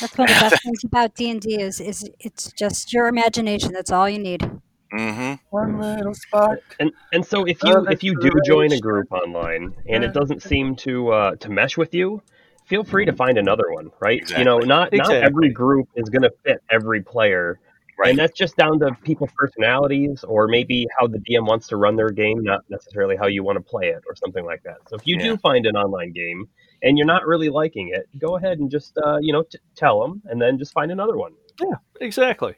[0.00, 3.08] that's one of the best things about D and D is is it's just your
[3.08, 3.72] imagination.
[3.72, 4.50] That's all you need.
[4.92, 5.34] Mm-hmm.
[5.50, 6.60] One little spark.
[6.80, 10.42] And and so if you if you do join a group online and it doesn't
[10.42, 12.22] seem to uh, to mesh with you,
[12.64, 13.90] feel free to find another one.
[14.00, 14.22] Right?
[14.22, 14.40] Exactly.
[14.40, 15.16] You know, not exactly.
[15.16, 17.58] not every group is going to fit every player
[17.98, 18.10] Right.
[18.10, 21.96] And that's just down to people's personalities or maybe how the DM wants to run
[21.96, 24.76] their game, not necessarily how you want to play it or something like that.
[24.88, 25.24] So if you yeah.
[25.24, 26.46] do find an online game
[26.82, 30.00] and you're not really liking it, go ahead and just, uh, you know, t- tell
[30.00, 31.32] them and then just find another one.
[31.58, 32.54] Yeah, exactly.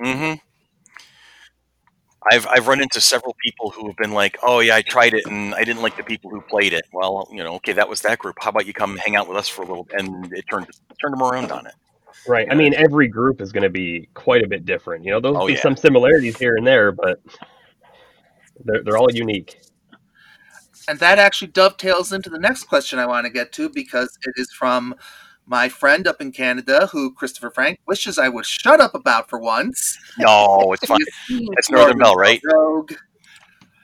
[0.00, 0.34] Mm-hmm.
[2.30, 5.24] I've I've run into several people who have been like, "Oh yeah, I tried it
[5.26, 8.02] and I didn't like the people who played it." Well, you know, okay, that was
[8.02, 8.36] that group.
[8.40, 9.86] How about you come hang out with us for a little?
[9.92, 10.66] And it turned
[11.00, 11.74] turned them around on it.
[12.26, 12.46] Right.
[12.50, 15.04] I mean, every group is going to be quite a bit different.
[15.04, 15.60] You know, there'll oh, be yeah.
[15.60, 17.20] some similarities here and there, but
[18.64, 19.60] they're, they're all unique.
[20.88, 24.34] And that actually dovetails into the next question I want to get to because it
[24.36, 24.94] is from
[25.46, 29.38] my friend up in Canada who Christopher Frank wishes I would shut up about for
[29.38, 29.98] once.
[30.18, 30.98] No, it's fine.
[31.28, 32.40] It's Northern Bell, right?
[32.44, 32.92] Rogue.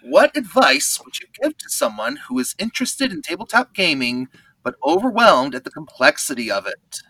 [0.03, 4.29] What advice would you give to someone who is interested in tabletop gaming
[4.63, 7.01] but overwhelmed at the complexity of it?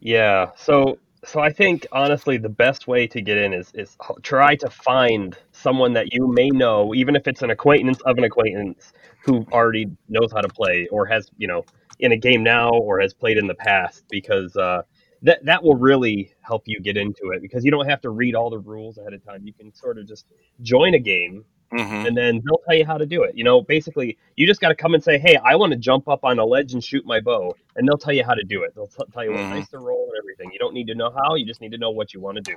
[0.00, 0.50] Yeah.
[0.56, 4.70] So so I think honestly the best way to get in is is try to
[4.70, 8.92] find someone that you may know, even if it's an acquaintance of an acquaintance
[9.24, 11.64] who already knows how to play or has you know
[11.98, 14.82] in a game now or has played in the past, because uh,
[15.22, 18.34] that that will really help you get into it because you don't have to read
[18.34, 19.42] all the rules ahead of time.
[19.46, 20.24] You can sort of just
[20.62, 22.06] join a game Mm-hmm.
[22.06, 23.36] and then they'll tell you how to do it.
[23.36, 26.08] You know, basically, you just got to come and say, "Hey, I want to jump
[26.08, 28.64] up on a ledge and shoot my bow," and they'll tell you how to do
[28.64, 28.74] it.
[28.74, 29.50] They'll t- tell you mm-hmm.
[29.50, 30.52] what dice to roll and everything.
[30.52, 32.42] You don't need to know how; you just need to know what you want to
[32.42, 32.56] do.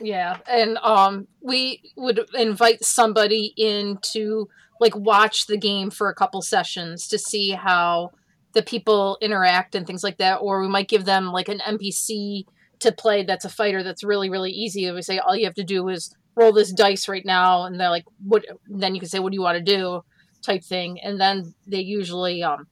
[0.00, 4.48] Yeah, and um, we would invite somebody in to
[4.80, 8.12] like watch the game for a couple sessions to see how
[8.54, 12.44] the people interact and things like that, or we might give them like an NPC
[12.80, 14.86] to play that's a fighter that's really really easy.
[14.86, 17.78] And we say all you have to do is roll this dice right now and
[17.78, 20.02] they're like what then you can say what do you want to do?
[20.42, 22.66] type thing and then they usually um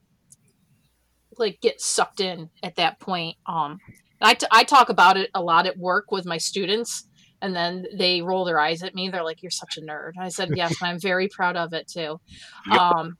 [1.37, 3.77] like get sucked in at that point um
[4.23, 7.07] I, t- I talk about it a lot at work with my students
[7.41, 10.11] and then they roll their eyes at me they're like you're such a nerd.
[10.19, 12.19] I said yes and i'm very proud of it too.
[12.71, 13.17] Um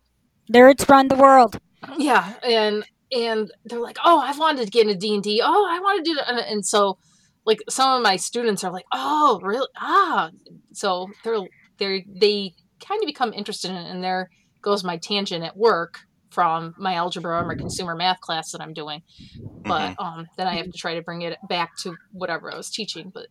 [0.52, 1.58] Nerds run the world.
[1.98, 6.04] yeah and and they're like oh i've wanted to get into d&d oh i want
[6.04, 6.98] to do that and- and so
[7.46, 10.30] like some of my students are like oh really ah
[10.74, 11.40] so they're
[11.78, 12.54] they're they
[12.86, 14.30] kind of become interested in it and there
[14.62, 16.00] goes my tangent at work
[16.30, 19.02] from my algebra or my consumer math class that i'm doing
[19.64, 22.70] but um then i have to try to bring it back to whatever i was
[22.70, 23.28] teaching but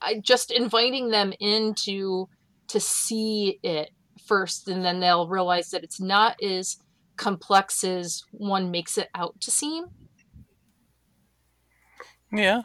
[0.00, 2.26] i just inviting them into
[2.68, 3.90] to see it
[4.26, 6.78] first and then they'll realize that it's not as
[7.16, 9.86] complex as one makes it out to seem.
[12.32, 12.62] Yeah.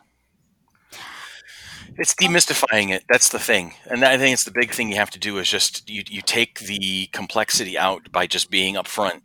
[2.01, 3.03] It's demystifying it.
[3.09, 5.49] That's the thing, and I think it's the big thing you have to do is
[5.49, 9.21] just you, you take the complexity out by just being upfront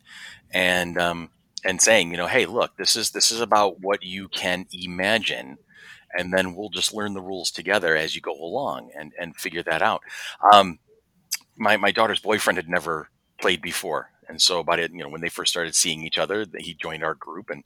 [0.53, 1.31] and um,
[1.65, 5.59] and saying, you know, hey, look, this is this is about what you can imagine,
[6.19, 9.63] and then we'll just learn the rules together as you go along and and figure
[9.65, 10.03] that out.
[10.53, 10.79] Um,
[11.57, 13.11] my my daughter's boyfriend had never
[13.41, 16.47] played before, and so about it, you know, when they first started seeing each other,
[16.59, 17.65] he joined our group and.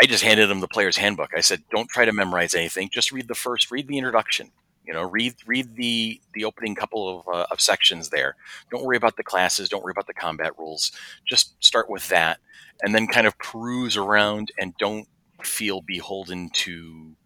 [0.00, 1.30] I just handed him the player's handbook.
[1.36, 2.90] I said, "Don't try to memorize anything.
[2.92, 4.52] Just read the first, read the introduction.
[4.86, 8.36] You know, read read the the opening couple of, uh, of sections there.
[8.70, 9.68] Don't worry about the classes.
[9.68, 10.92] Don't worry about the combat rules.
[11.26, 12.38] Just start with that,
[12.82, 15.08] and then kind of peruse around, and don't
[15.42, 17.16] feel beholden to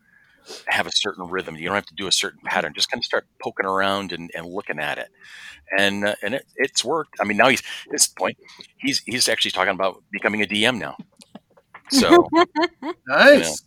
[0.66, 1.56] have a certain rhythm.
[1.56, 2.74] You don't have to do a certain pattern.
[2.74, 5.08] Just kind of start poking around and, and looking at it,
[5.78, 7.16] and uh, and it, it's worked.
[7.20, 8.38] I mean, now he's at this point,
[8.78, 10.96] he's he's actually talking about becoming a DM now.
[11.88, 12.32] So
[13.06, 13.62] Nice.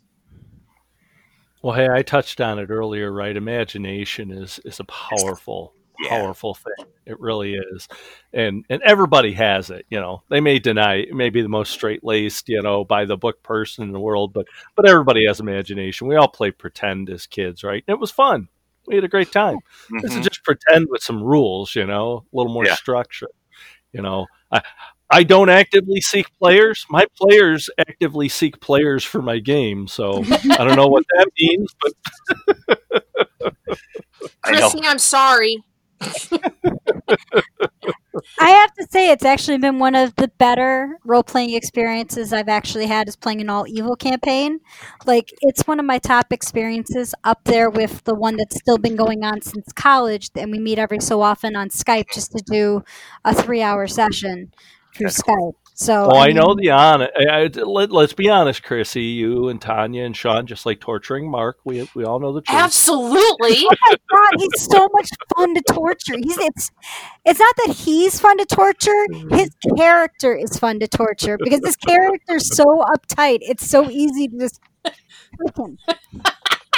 [1.63, 3.35] Well, hey, I touched on it earlier, right?
[3.35, 6.09] Imagination is is a powerful, Yeah.
[6.09, 6.85] powerful thing.
[7.05, 7.87] It really is,
[8.33, 9.85] and and everybody has it.
[9.89, 13.05] You know, they may deny it, may be the most straight laced, you know, by
[13.05, 16.07] the book person in the world, but but everybody has imagination.
[16.07, 17.83] We all play pretend as kids, right?
[17.87, 18.49] It was fun.
[18.87, 19.61] We had a great time.
[20.01, 20.27] This is mhm.
[20.27, 22.75] just pretend with some rules, you know, a little more Yeah.
[22.75, 23.29] structure.
[23.93, 24.61] You know, I
[25.09, 26.85] I don't actively seek players.
[26.89, 29.87] My players actively seek players for my game.
[29.87, 31.93] So I don't know what that means, but
[34.43, 34.69] I know.
[34.69, 35.63] Chrissy, I'm sorry.
[38.39, 42.49] I have to say, it's actually been one of the better role playing experiences I've
[42.49, 44.59] actually had is playing an all evil campaign.
[45.05, 48.95] Like, it's one of my top experiences up there with the one that's still been
[48.95, 50.29] going on since college.
[50.35, 52.83] And we meet every so often on Skype just to do
[53.23, 54.51] a three hour session
[55.01, 55.53] through That's Skype.
[55.79, 57.11] So, oh, I know the honest.
[57.15, 59.03] I, I, let, let's be honest, Chrissy.
[59.03, 61.57] You and Tanya and Sean just like torturing Mark.
[61.65, 62.57] We we all know the truth.
[62.57, 63.57] Absolutely.
[63.69, 66.15] Oh my god, he's so much fun to torture.
[66.17, 66.71] He's it's
[67.25, 69.05] it's not that he's fun to torture.
[69.29, 73.39] His character is fun to torture because his character's so uptight.
[73.41, 74.59] It's so easy to just.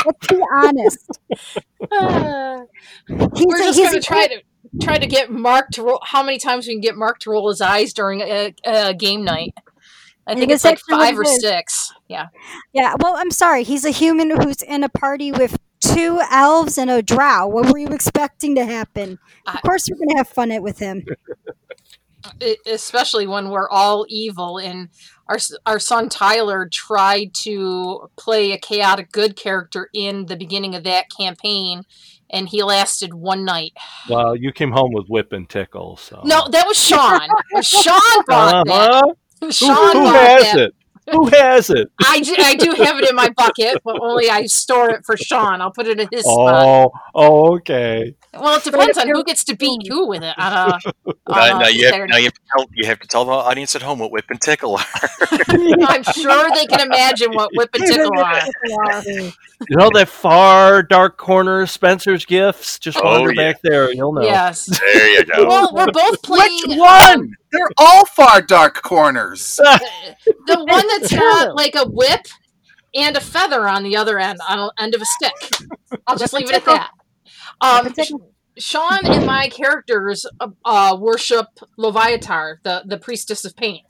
[0.06, 1.20] Let's be honest.
[1.92, 2.60] Uh,
[3.08, 4.42] He's we're a- just gonna try to
[4.82, 6.00] try to get Mark to roll.
[6.04, 9.24] How many times we can get Mark to roll his eyes during a, a game
[9.24, 9.54] night?
[10.28, 11.42] I think it's like five or is.
[11.42, 11.92] six.
[12.08, 12.28] Yeah.
[12.72, 13.64] Yeah, well, I'm sorry.
[13.64, 17.48] He's a human who's in a party with two elves and a drow.
[17.48, 19.14] What were you expecting to happen?
[19.48, 21.04] Of I- course, we're gonna have fun it with him.
[22.68, 24.90] Especially when we're all evil and
[25.30, 30.84] our our son Tyler tried to play a chaotic good character in the beginning of
[30.84, 31.84] that campaign
[32.30, 33.74] and he lasted one night.
[34.10, 35.98] Well, you came home with whip and tickle.
[35.98, 37.28] So No, that was Sean.
[37.62, 38.92] Sean brought that.
[38.92, 39.14] Uh-huh.
[39.42, 40.60] Who, Sean who brought has that.
[40.60, 40.76] it?
[41.12, 41.92] Who has it?
[42.06, 45.18] I do, I do have it in my bucket, but only I store it for
[45.18, 45.62] Sean.
[45.62, 46.66] I'll put it in his spot.
[46.66, 48.16] Oh, oh, okay.
[48.34, 50.36] Well, it depends on who gets to beat who with it.
[50.38, 53.08] On a, on Uh, now, you have, now you have to tell you have to
[53.08, 54.86] tell the audience at home what whip and tickle are.
[55.50, 58.46] I'm sure they can imagine what whip and tickle are.
[59.68, 62.78] You know that far dark corner of Spencer's gifts?
[62.80, 63.52] Just Oh, wander yeah.
[63.52, 63.92] back there.
[63.92, 64.22] You'll know.
[64.22, 64.66] Yes.
[64.66, 65.48] there you go.
[65.48, 67.34] Well, we're both playing Which one?
[67.52, 69.56] They're all far dark corners.
[69.56, 71.20] the one that's True.
[71.20, 72.28] got like a whip
[72.94, 75.68] and a feather on the other end on the end of a stick.
[76.08, 76.92] I'll just leave it at that.
[77.62, 77.94] Um,
[78.58, 83.82] Sean and my characters uh, uh, worship Loviatar, the the priestess of pain.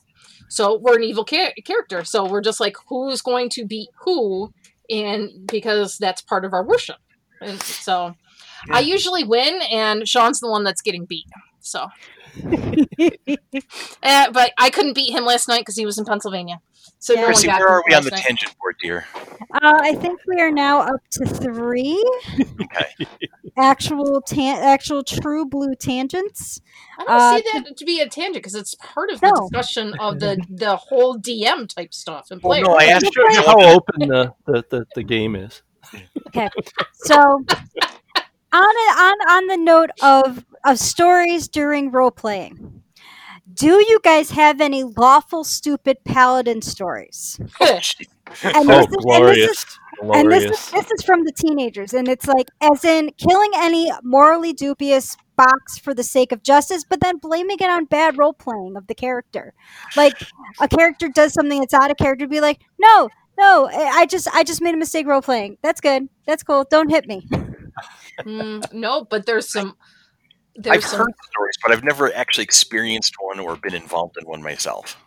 [0.50, 2.04] So we're an evil cha- character.
[2.04, 4.52] So we're just like, who's going to beat who?
[4.90, 6.98] And because that's part of our worship.
[7.42, 8.16] And so
[8.70, 11.28] I usually win, and Sean's the one that's getting beat.
[11.60, 11.88] So,
[14.04, 16.62] uh, but I couldn't beat him last night because he was in Pennsylvania.
[17.00, 18.24] So no Chrissy, where are we on the night.
[18.24, 19.06] tangent board, dear?
[19.54, 22.04] Uh, I think we are now up to three
[22.62, 23.08] Okay.
[23.58, 26.62] actual tan- actual true blue tangents.
[26.98, 29.50] I don't Uh, see that to be a tangent because it's part of the No.
[29.50, 33.28] discussion of the the whole DM type stuff and Well, no, I asked you.
[33.32, 35.62] You how open the, the, the, the game is.
[36.28, 36.50] Okay,
[36.94, 37.46] so on
[38.54, 42.84] a, on on the note of of stories during role playing,
[43.52, 47.40] Do you guys have any lawful stupid paladin stories?
[47.60, 49.66] And Oh, this is- and this is- glorious.
[50.14, 53.92] and this is this is from the teenagers, and it's like as in killing any
[54.04, 58.34] morally dubious box for the sake of justice, but then blaming it on bad role
[58.34, 59.54] playing of the character.
[59.98, 60.14] Like
[60.62, 64.28] a character does something that's out of character, be like, no, no, I I just
[64.34, 65.58] I just made a mistake role playing.
[65.64, 66.08] That's good.
[66.28, 66.66] That's cool.
[66.70, 67.28] Don't hit me.
[68.22, 69.70] Mm, no, but there's some.
[69.70, 69.76] I've
[70.60, 71.00] There's some.
[71.00, 74.98] heard stories, but I've never actually experienced one or been involved in one myself.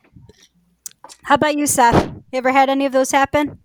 [1.25, 2.07] How about you, Seth?
[2.33, 3.59] You ever had any of those happen?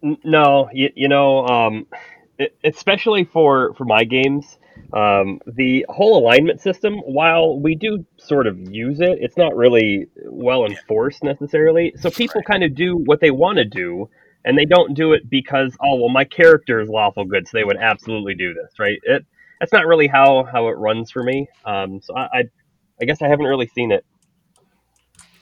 [0.00, 1.86] No, you, you know, um,
[2.38, 4.58] it, especially for for my games,
[4.92, 6.98] um, the whole alignment system.
[6.98, 11.94] While we do sort of use it, it's not really well enforced necessarily.
[11.98, 14.08] So people kind of do what they want to do,
[14.44, 17.64] and they don't do it because oh well, my character is lawful good, so they
[17.64, 19.00] would absolutely do this, right?
[19.02, 19.26] It
[19.60, 21.48] that's not really how how it runs for me.
[21.64, 22.42] Um, so I, I
[23.00, 24.04] I guess I haven't really seen it.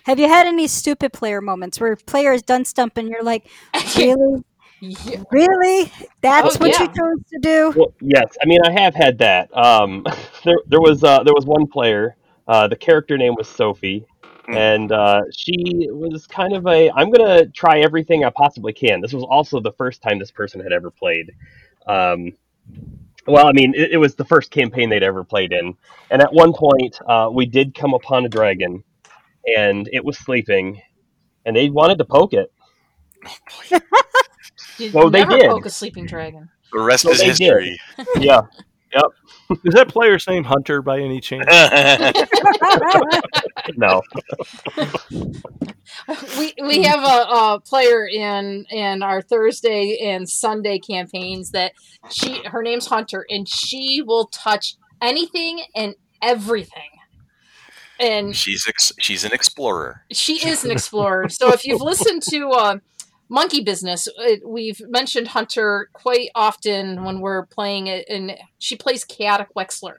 [0.05, 3.49] Have you had any stupid player moments where player is done stump and you're like,
[3.97, 4.43] really,
[4.81, 5.25] Yeah.
[5.31, 5.93] really?
[6.23, 7.75] That's Oh, what you chose to do?
[7.75, 9.57] Well, yes, I mean I have had that.
[9.57, 10.05] Um,
[10.45, 12.17] there, there was uh, there was one player.
[12.49, 14.07] Uh, the character name was Sophie,
[14.47, 14.55] Hmm.
[14.57, 16.91] and uh, she was kind of a.
[16.93, 19.01] I'm gonna try everything I possibly can.
[19.01, 21.33] This was also the first time this person had ever played.
[21.87, 22.33] Um,
[23.27, 25.75] well, I mean, it, it was the first campaign they'd ever played in,
[26.11, 28.83] and at one point uh, we did come upon a dragon,
[29.57, 30.81] and it was sleeping,
[31.45, 32.53] and they wanted to poke it.
[34.79, 35.51] You So they never did.
[35.51, 36.49] poke a sleeping dragon.
[36.73, 37.79] The rest So is they history.
[38.21, 38.43] Yeah,
[38.93, 41.47] Is that player's name Hunter by any chance?
[43.77, 44.03] no,
[46.39, 51.73] we we have a, a player in in our Thursday and Sunday campaigns that
[52.11, 56.91] she her name's Hunter and she will touch anything and everything.
[57.99, 60.03] And she's ex- she's an explorer.
[60.13, 61.29] she is an explorer.
[61.29, 62.79] So if you've listened to uh,
[63.29, 64.09] Monkey Business,
[64.45, 69.97] we've mentioned Hunter quite often when we're playing it, and she plays Chaotic Wexler.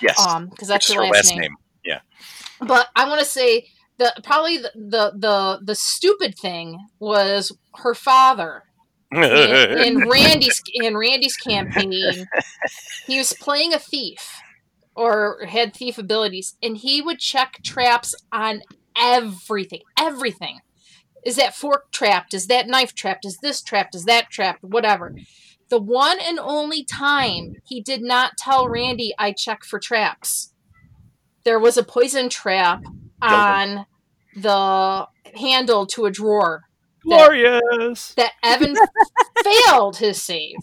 [0.00, 1.56] Yes, Um, because that's which her is last, name.
[1.84, 2.00] Yeah.
[2.60, 7.94] But I want to say the probably the, the the the stupid thing was her
[7.94, 8.64] father
[9.12, 12.26] in, in Randy's in Randy's campaign.
[13.06, 14.40] He was playing a thief
[14.94, 18.62] or had thief abilities, and he would check traps on
[18.96, 19.82] everything.
[19.98, 20.60] Everything.
[21.24, 22.34] Is that fork trapped?
[22.34, 23.24] Is that knife trapped?
[23.24, 23.94] Is this trapped?
[23.94, 24.62] Is that trapped?
[24.64, 25.14] Whatever.
[25.68, 30.52] The one and only time he did not tell Randy I check for traps.
[31.44, 32.82] There was a poison trap
[33.20, 33.86] on
[34.36, 35.06] the
[35.38, 36.64] handle to a drawer
[37.02, 38.14] Glorious.
[38.14, 38.74] that Evan
[39.44, 40.56] failed his save.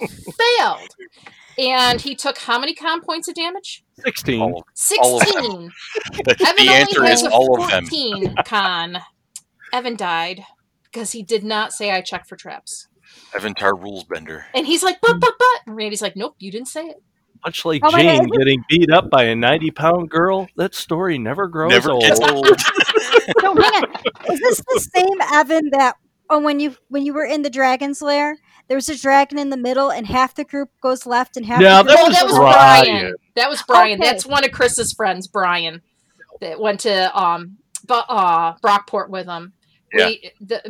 [0.00, 0.94] failed.
[1.58, 3.84] And he took how many con points of damage?
[4.04, 4.40] 16.
[4.40, 4.64] all,
[5.02, 5.34] All of them.
[5.34, 5.70] 16.
[6.24, 7.86] the, Evan the answer only is has a all of them.
[7.86, 8.98] 14 con.
[9.74, 10.44] Evan died
[10.84, 12.86] because he did not say I check for traps.
[13.32, 14.46] Evantar rules bender.
[14.54, 15.60] And he's like, but, but, but.
[15.66, 17.02] And Randy's like, nope, you didn't say it.
[17.44, 21.48] Much like Oh Jane getting beat up by a 90 pound girl, that story never
[21.48, 22.02] grows Never old.
[22.02, 22.48] gets old.
[23.40, 23.84] So hang on.
[24.30, 25.96] Is this the same Evan that
[26.30, 28.36] oh when you when you were in the dragon's lair,
[28.68, 31.60] there was a dragon in the middle and half the group goes left and half
[31.60, 32.84] Yeah, the group that no, that was Brian.
[32.84, 33.14] Brian.
[33.36, 34.00] That was Brian.
[34.00, 34.08] Okay.
[34.10, 35.82] That's one of Chris's friends, Brian,
[36.40, 39.52] that went to um, but uh, Brockport with him.
[39.94, 40.60] We the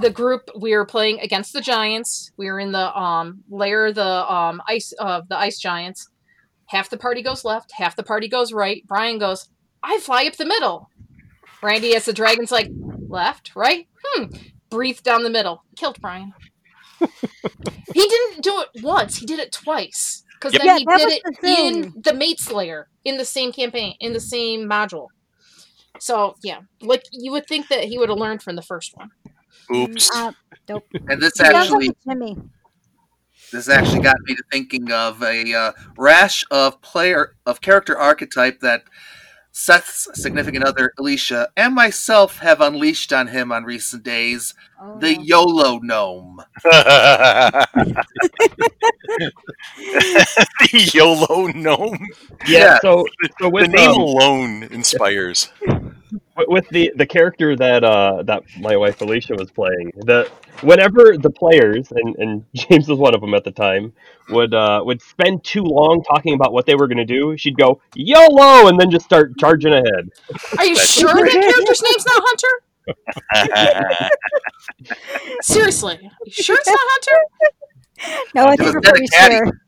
[0.00, 2.30] the group we were playing against the Giants.
[2.36, 6.08] We were in the um layer of the um ice of the ice giants.
[6.66, 8.82] Half the party goes left, half the party goes right.
[8.86, 9.48] Brian goes,
[9.82, 10.90] I fly up the middle.
[11.62, 12.70] Randy, as the dragon's like,
[13.08, 14.24] left, right, hmm.
[14.70, 15.64] Breathe down the middle.
[15.76, 16.34] Killed Brian.
[17.00, 19.16] he didn't do it once.
[19.16, 20.24] He did it twice.
[20.40, 20.62] Because Yep.
[20.62, 24.12] then Yeah, he did it the in the Mates layer in the same campaign in
[24.12, 25.08] the same module.
[26.00, 29.10] So yeah, like you would think that he would have learned from the first one.
[29.74, 30.10] Oops.
[30.14, 30.32] Uh,
[31.08, 32.36] And this actually like
[33.52, 38.60] this actually got me to thinking of a uh, rash of player of character archetype
[38.60, 38.82] that
[39.58, 44.52] Seth's significant other Alicia and myself have unleashed on him on recent days.
[44.78, 45.16] Oh, The.
[45.18, 46.42] YOLO gnome.
[46.62, 47.70] the
[50.92, 52.06] YOLO gnome.
[52.46, 52.58] yeah.
[52.58, 52.78] Yeah.
[52.82, 53.06] So,
[53.40, 55.48] so with the name um, alone inspires.
[56.36, 60.30] With- with the the character that uh that my wife Alicia was playing the
[60.60, 63.92] whenever the players and and James was one of them at the time
[64.28, 67.56] would uh would spend too long talking about what they were going to do she'd
[67.56, 70.10] go YOLO and then just start charging ahead
[70.58, 74.08] Are you sure that character's name's not Hunter?
[75.40, 77.18] Seriously, you sure it's not Hunter?
[78.34, 79.60] No, I think was we're pretty sure.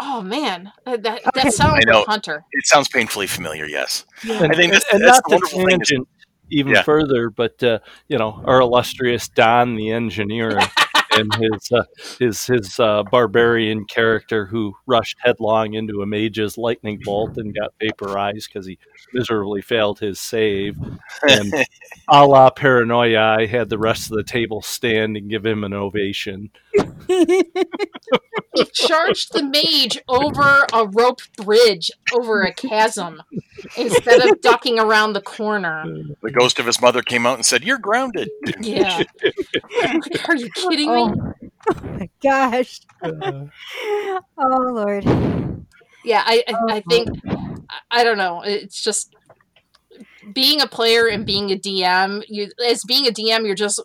[0.00, 1.50] Oh man, Uh, that Okay.
[1.50, 1.98] sounds I know.
[1.98, 2.44] like Hunter.
[2.52, 3.66] It sounds painfully familiar.
[3.66, 4.06] Yes.
[4.22, 6.08] And, I think that's- and that's not the to wonderful thing tangent
[6.50, 6.82] even Yeah.
[6.82, 7.78] further, but uh,
[8.08, 10.58] you know, our illustrious Don, the engineer,
[11.12, 11.82] and his uh,
[12.18, 17.72] his his uh, barbarian character who rushed headlong into a mage's lightning bolt and got
[17.80, 18.78] vaporized because he
[19.12, 20.76] miserably failed his save.
[21.22, 21.52] And
[22.08, 25.72] a la paranoia, I had the rest of the table stand and give him an
[25.72, 26.50] ovation.
[28.54, 33.22] He charged the mage over a rope bridge over a chasm
[33.76, 35.84] instead of ducking around the corner.
[36.22, 38.28] The ghost of his mother came out and said, "You're grounded."
[38.60, 39.04] Yeah.
[40.28, 40.99] Are you kidding oh, me?
[41.00, 41.14] Oh
[41.82, 42.80] my gosh.
[43.02, 43.50] oh
[44.38, 45.04] Lord.
[46.02, 47.10] Yeah, I I, I oh, think
[47.70, 48.42] I- I don't know.
[48.42, 49.14] It's just
[50.34, 52.22] being a player and being a DM.
[52.28, 53.82] You as being a DM, you're just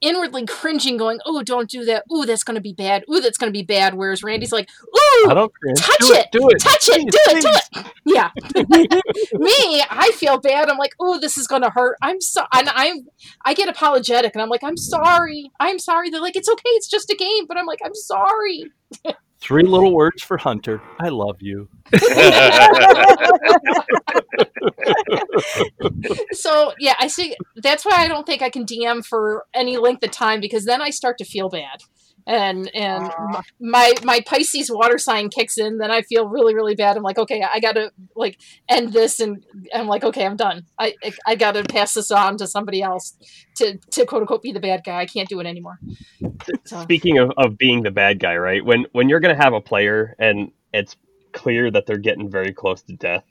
[0.00, 2.04] inwardly cringing, going, "Oh, don't do that.
[2.12, 3.04] Ooh, that's going to be bad.
[3.10, 4.68] Ooh, that's going to be bad." Whereas Randy's like,
[5.28, 5.80] I don't cringe.
[5.80, 7.86] touch do it, do it, touch it, Please, do it, do please.
[7.86, 8.30] it." Yeah.
[9.34, 10.68] Me, I feel bad.
[10.68, 13.06] I'm like, "Oh, this is going to hurt." I'm so, and I'm,
[13.44, 15.50] I get apologetic, and I'm like, "I'm sorry.
[15.60, 16.68] I'm sorry." They're like, "It's okay.
[16.70, 18.64] It's just a game," but I'm like, "I'm sorry."
[19.46, 20.82] Three little words for Hunter.
[20.98, 21.68] I love you.
[26.32, 27.36] so yeah, I see.
[27.54, 30.82] That's why I don't think I can DM for any length of time because then
[30.82, 31.84] I start to feel bad,
[32.26, 33.42] and and Aw.
[33.60, 35.78] my my Pisces water sign kicks in.
[35.78, 36.96] Then I feel really really bad.
[36.96, 40.64] I'm like, okay, I gotta like end this, and I'm like, okay, I'm done.
[40.78, 43.14] I I, I gotta pass this on to somebody else
[43.56, 45.00] to to quote unquote be the bad guy.
[45.00, 45.78] I can't do it anymore.
[46.64, 48.64] So, Speaking of, of being the bad guy, right?
[48.64, 50.96] When when you're gonna have a player and it's
[51.32, 53.24] clear that they're getting very close to death,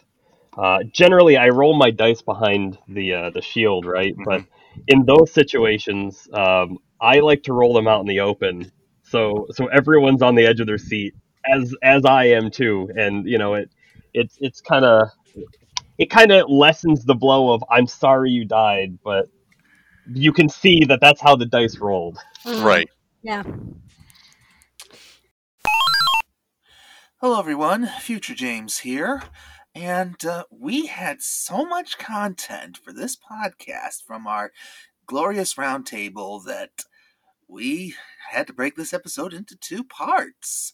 [0.58, 4.16] uh, generally I roll my dice behind the uh, the shield, right?
[4.24, 4.46] But
[4.88, 8.72] in those situations, um, I like to roll them out in the open,
[9.06, 11.14] so so everyone's on the edge of their seat,
[11.52, 13.70] as as I am too, and you know it
[14.14, 15.10] it's it's kind of
[15.98, 19.30] it kind of lessens the blow of I'm sorry you died, but
[20.14, 22.18] you can see that that's how the dice rolled.
[22.44, 22.64] mm.
[22.64, 22.90] right.
[23.24, 23.44] Yeah.
[27.22, 27.90] Hello, everyone.
[28.02, 29.24] Future James here.
[29.74, 34.52] And uh, we had so much content for this podcast from our
[35.06, 36.86] glorious roundtable that
[37.56, 37.96] we
[38.32, 40.74] had to break this episode into two parts.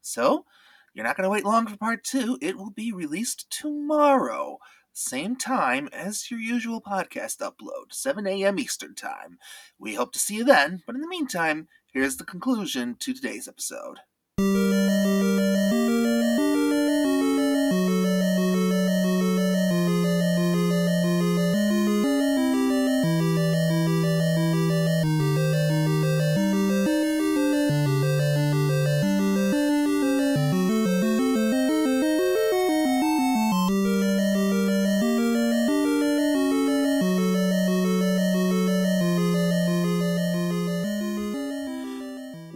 [0.00, 0.46] So,
[0.94, 2.38] you're not going to wait long for part two.
[2.40, 4.58] It will be released tomorrow,
[4.94, 8.58] same time as your usual podcast upload, 7 a.m.
[8.58, 9.38] Eastern Time.
[9.78, 13.46] We hope to see you then, but in the meantime, here's the conclusion to today's
[13.46, 13.98] episode.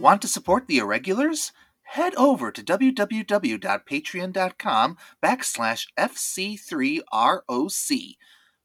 [0.07, 1.51] Want to support the Irregulars?
[1.81, 8.15] Head over to www.patreon.com backslash FC3ROC.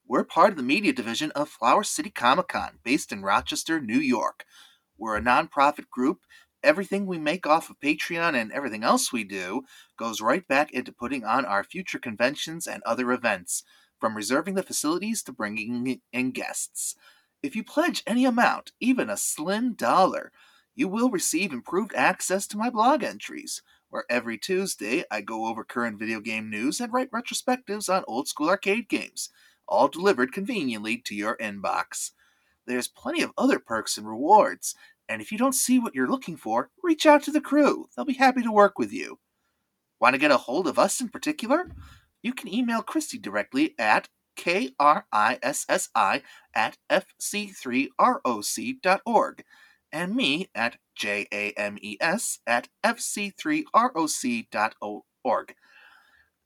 [0.06, 3.98] We're part of the media division of Flower City Comic Con, based in Rochester, New
[3.98, 4.44] York.
[4.96, 6.20] We're a nonprofit group.
[6.62, 9.62] Everything we make off of Patreon and everything else we do
[9.96, 13.64] goes right back into putting on our future conventions and other events,
[13.98, 16.94] from reserving the facilities to bringing in guests.
[17.42, 20.30] If you pledge any amount, even a slim dollar,
[20.74, 25.64] you will receive improved access to my blog entries, where every Tuesday I go over
[25.64, 29.30] current video game news and write retrospectives on old school arcade games,
[29.68, 32.12] all delivered conveniently to your inbox.
[32.66, 34.74] There's plenty of other perks and rewards,
[35.08, 37.88] and if you don't see what you're looking for, reach out to the crew.
[37.94, 39.18] They'll be happy to work with you.
[40.00, 41.70] Want to get a hold of us in particular?
[42.22, 44.72] You can email Christy directly at krissi
[46.54, 49.44] at fc3roc.org
[49.92, 55.54] and me at james at fc3roc.org.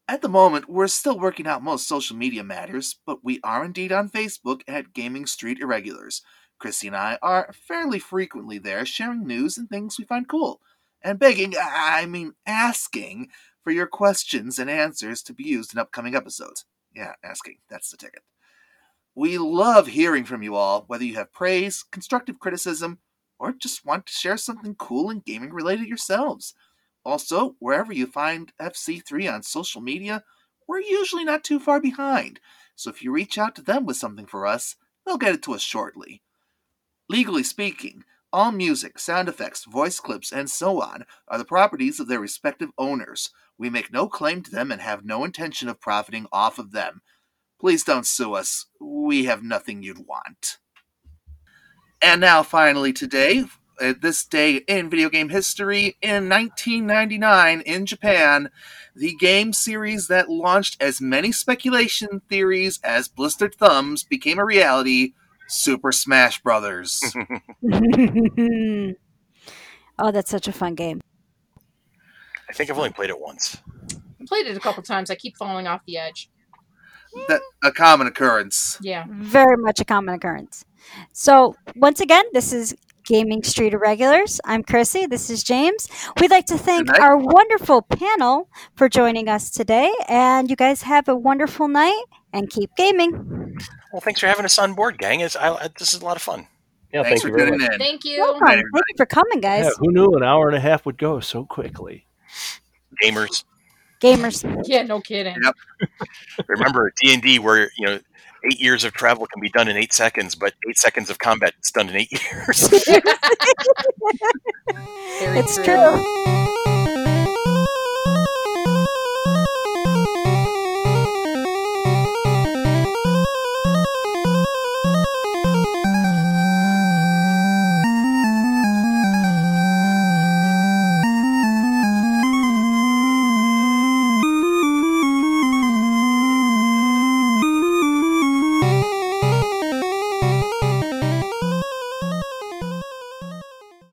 [0.08, 3.90] At the moment, we're still working out most social media matters, but we are indeed
[3.90, 6.22] on Facebook at Gaming Street Irregulars.
[6.58, 10.60] Christy and I are fairly frequently there sharing news and things we find cool,
[11.02, 13.28] and begging, I mean asking,
[13.62, 16.64] for your questions and answers to be used in upcoming episodes.
[16.94, 18.22] Yeah, asking, that's the ticket.
[19.16, 23.00] We love hearing from you all, whether you have praise, constructive criticism,
[23.38, 26.54] or just want to share something cool and gaming related yourselves.
[27.04, 30.24] Also, wherever you find FC3 on social media,
[30.66, 32.40] we're usually not too far behind,
[32.74, 35.54] so if you reach out to them with something for us, they'll get it to
[35.54, 36.22] us shortly.
[37.08, 42.08] Legally speaking, All music, sound effects, voice clips, and so on are the properties of
[42.08, 43.30] their respective owners.
[43.56, 47.00] We make no claim to them and have no intention of profiting off of them.
[47.60, 48.66] Please don't sue us.
[48.80, 50.58] We have nothing you'd want.
[52.02, 53.44] And now, finally, today,
[53.80, 58.50] at this day in video game history, in 1999 in Japan,
[58.94, 65.12] the game series that launched as many speculation theories as blistered thumbs became a reality
[65.48, 67.00] Super Smash Brothers.
[69.98, 71.00] oh, that's such a fun game.
[72.48, 73.58] I think I've only played it once.
[74.20, 75.10] I played it a couple times.
[75.10, 76.30] I keep falling off the edge.
[77.28, 78.78] that, a common occurrence.
[78.80, 79.04] Yeah.
[79.08, 80.64] Very much a common occurrence.
[81.12, 82.74] So, once again, this is
[83.04, 84.40] Gaming Street Irregulars.
[84.44, 85.06] I'm Chrissy.
[85.06, 85.88] This is James.
[86.20, 89.92] We'd like to thank our wonderful panel for joining us today.
[90.08, 93.58] And you guys have a wonderful night and keep gaming.
[93.92, 95.20] Well, thanks for having us on board, gang.
[95.20, 96.48] It's, I, I, this is a lot of fun.
[96.92, 97.78] Yeah, Thanks thank for you tuning in.
[97.78, 98.20] Thank you.
[98.20, 98.46] Welcome.
[98.46, 99.64] Thank you for coming, guys.
[99.64, 102.06] Yeah, who knew an hour and a half would go so quickly?
[103.02, 103.44] Gamers,
[104.00, 104.64] Gamers.
[104.66, 105.36] Yeah, no kidding.
[105.42, 105.88] Yep.
[106.48, 108.00] remember D and D, where you know
[108.50, 111.54] eight years of travel can be done in eight seconds, but eight seconds of combat
[111.62, 112.68] is done in eight years.
[115.20, 116.65] Very It's true.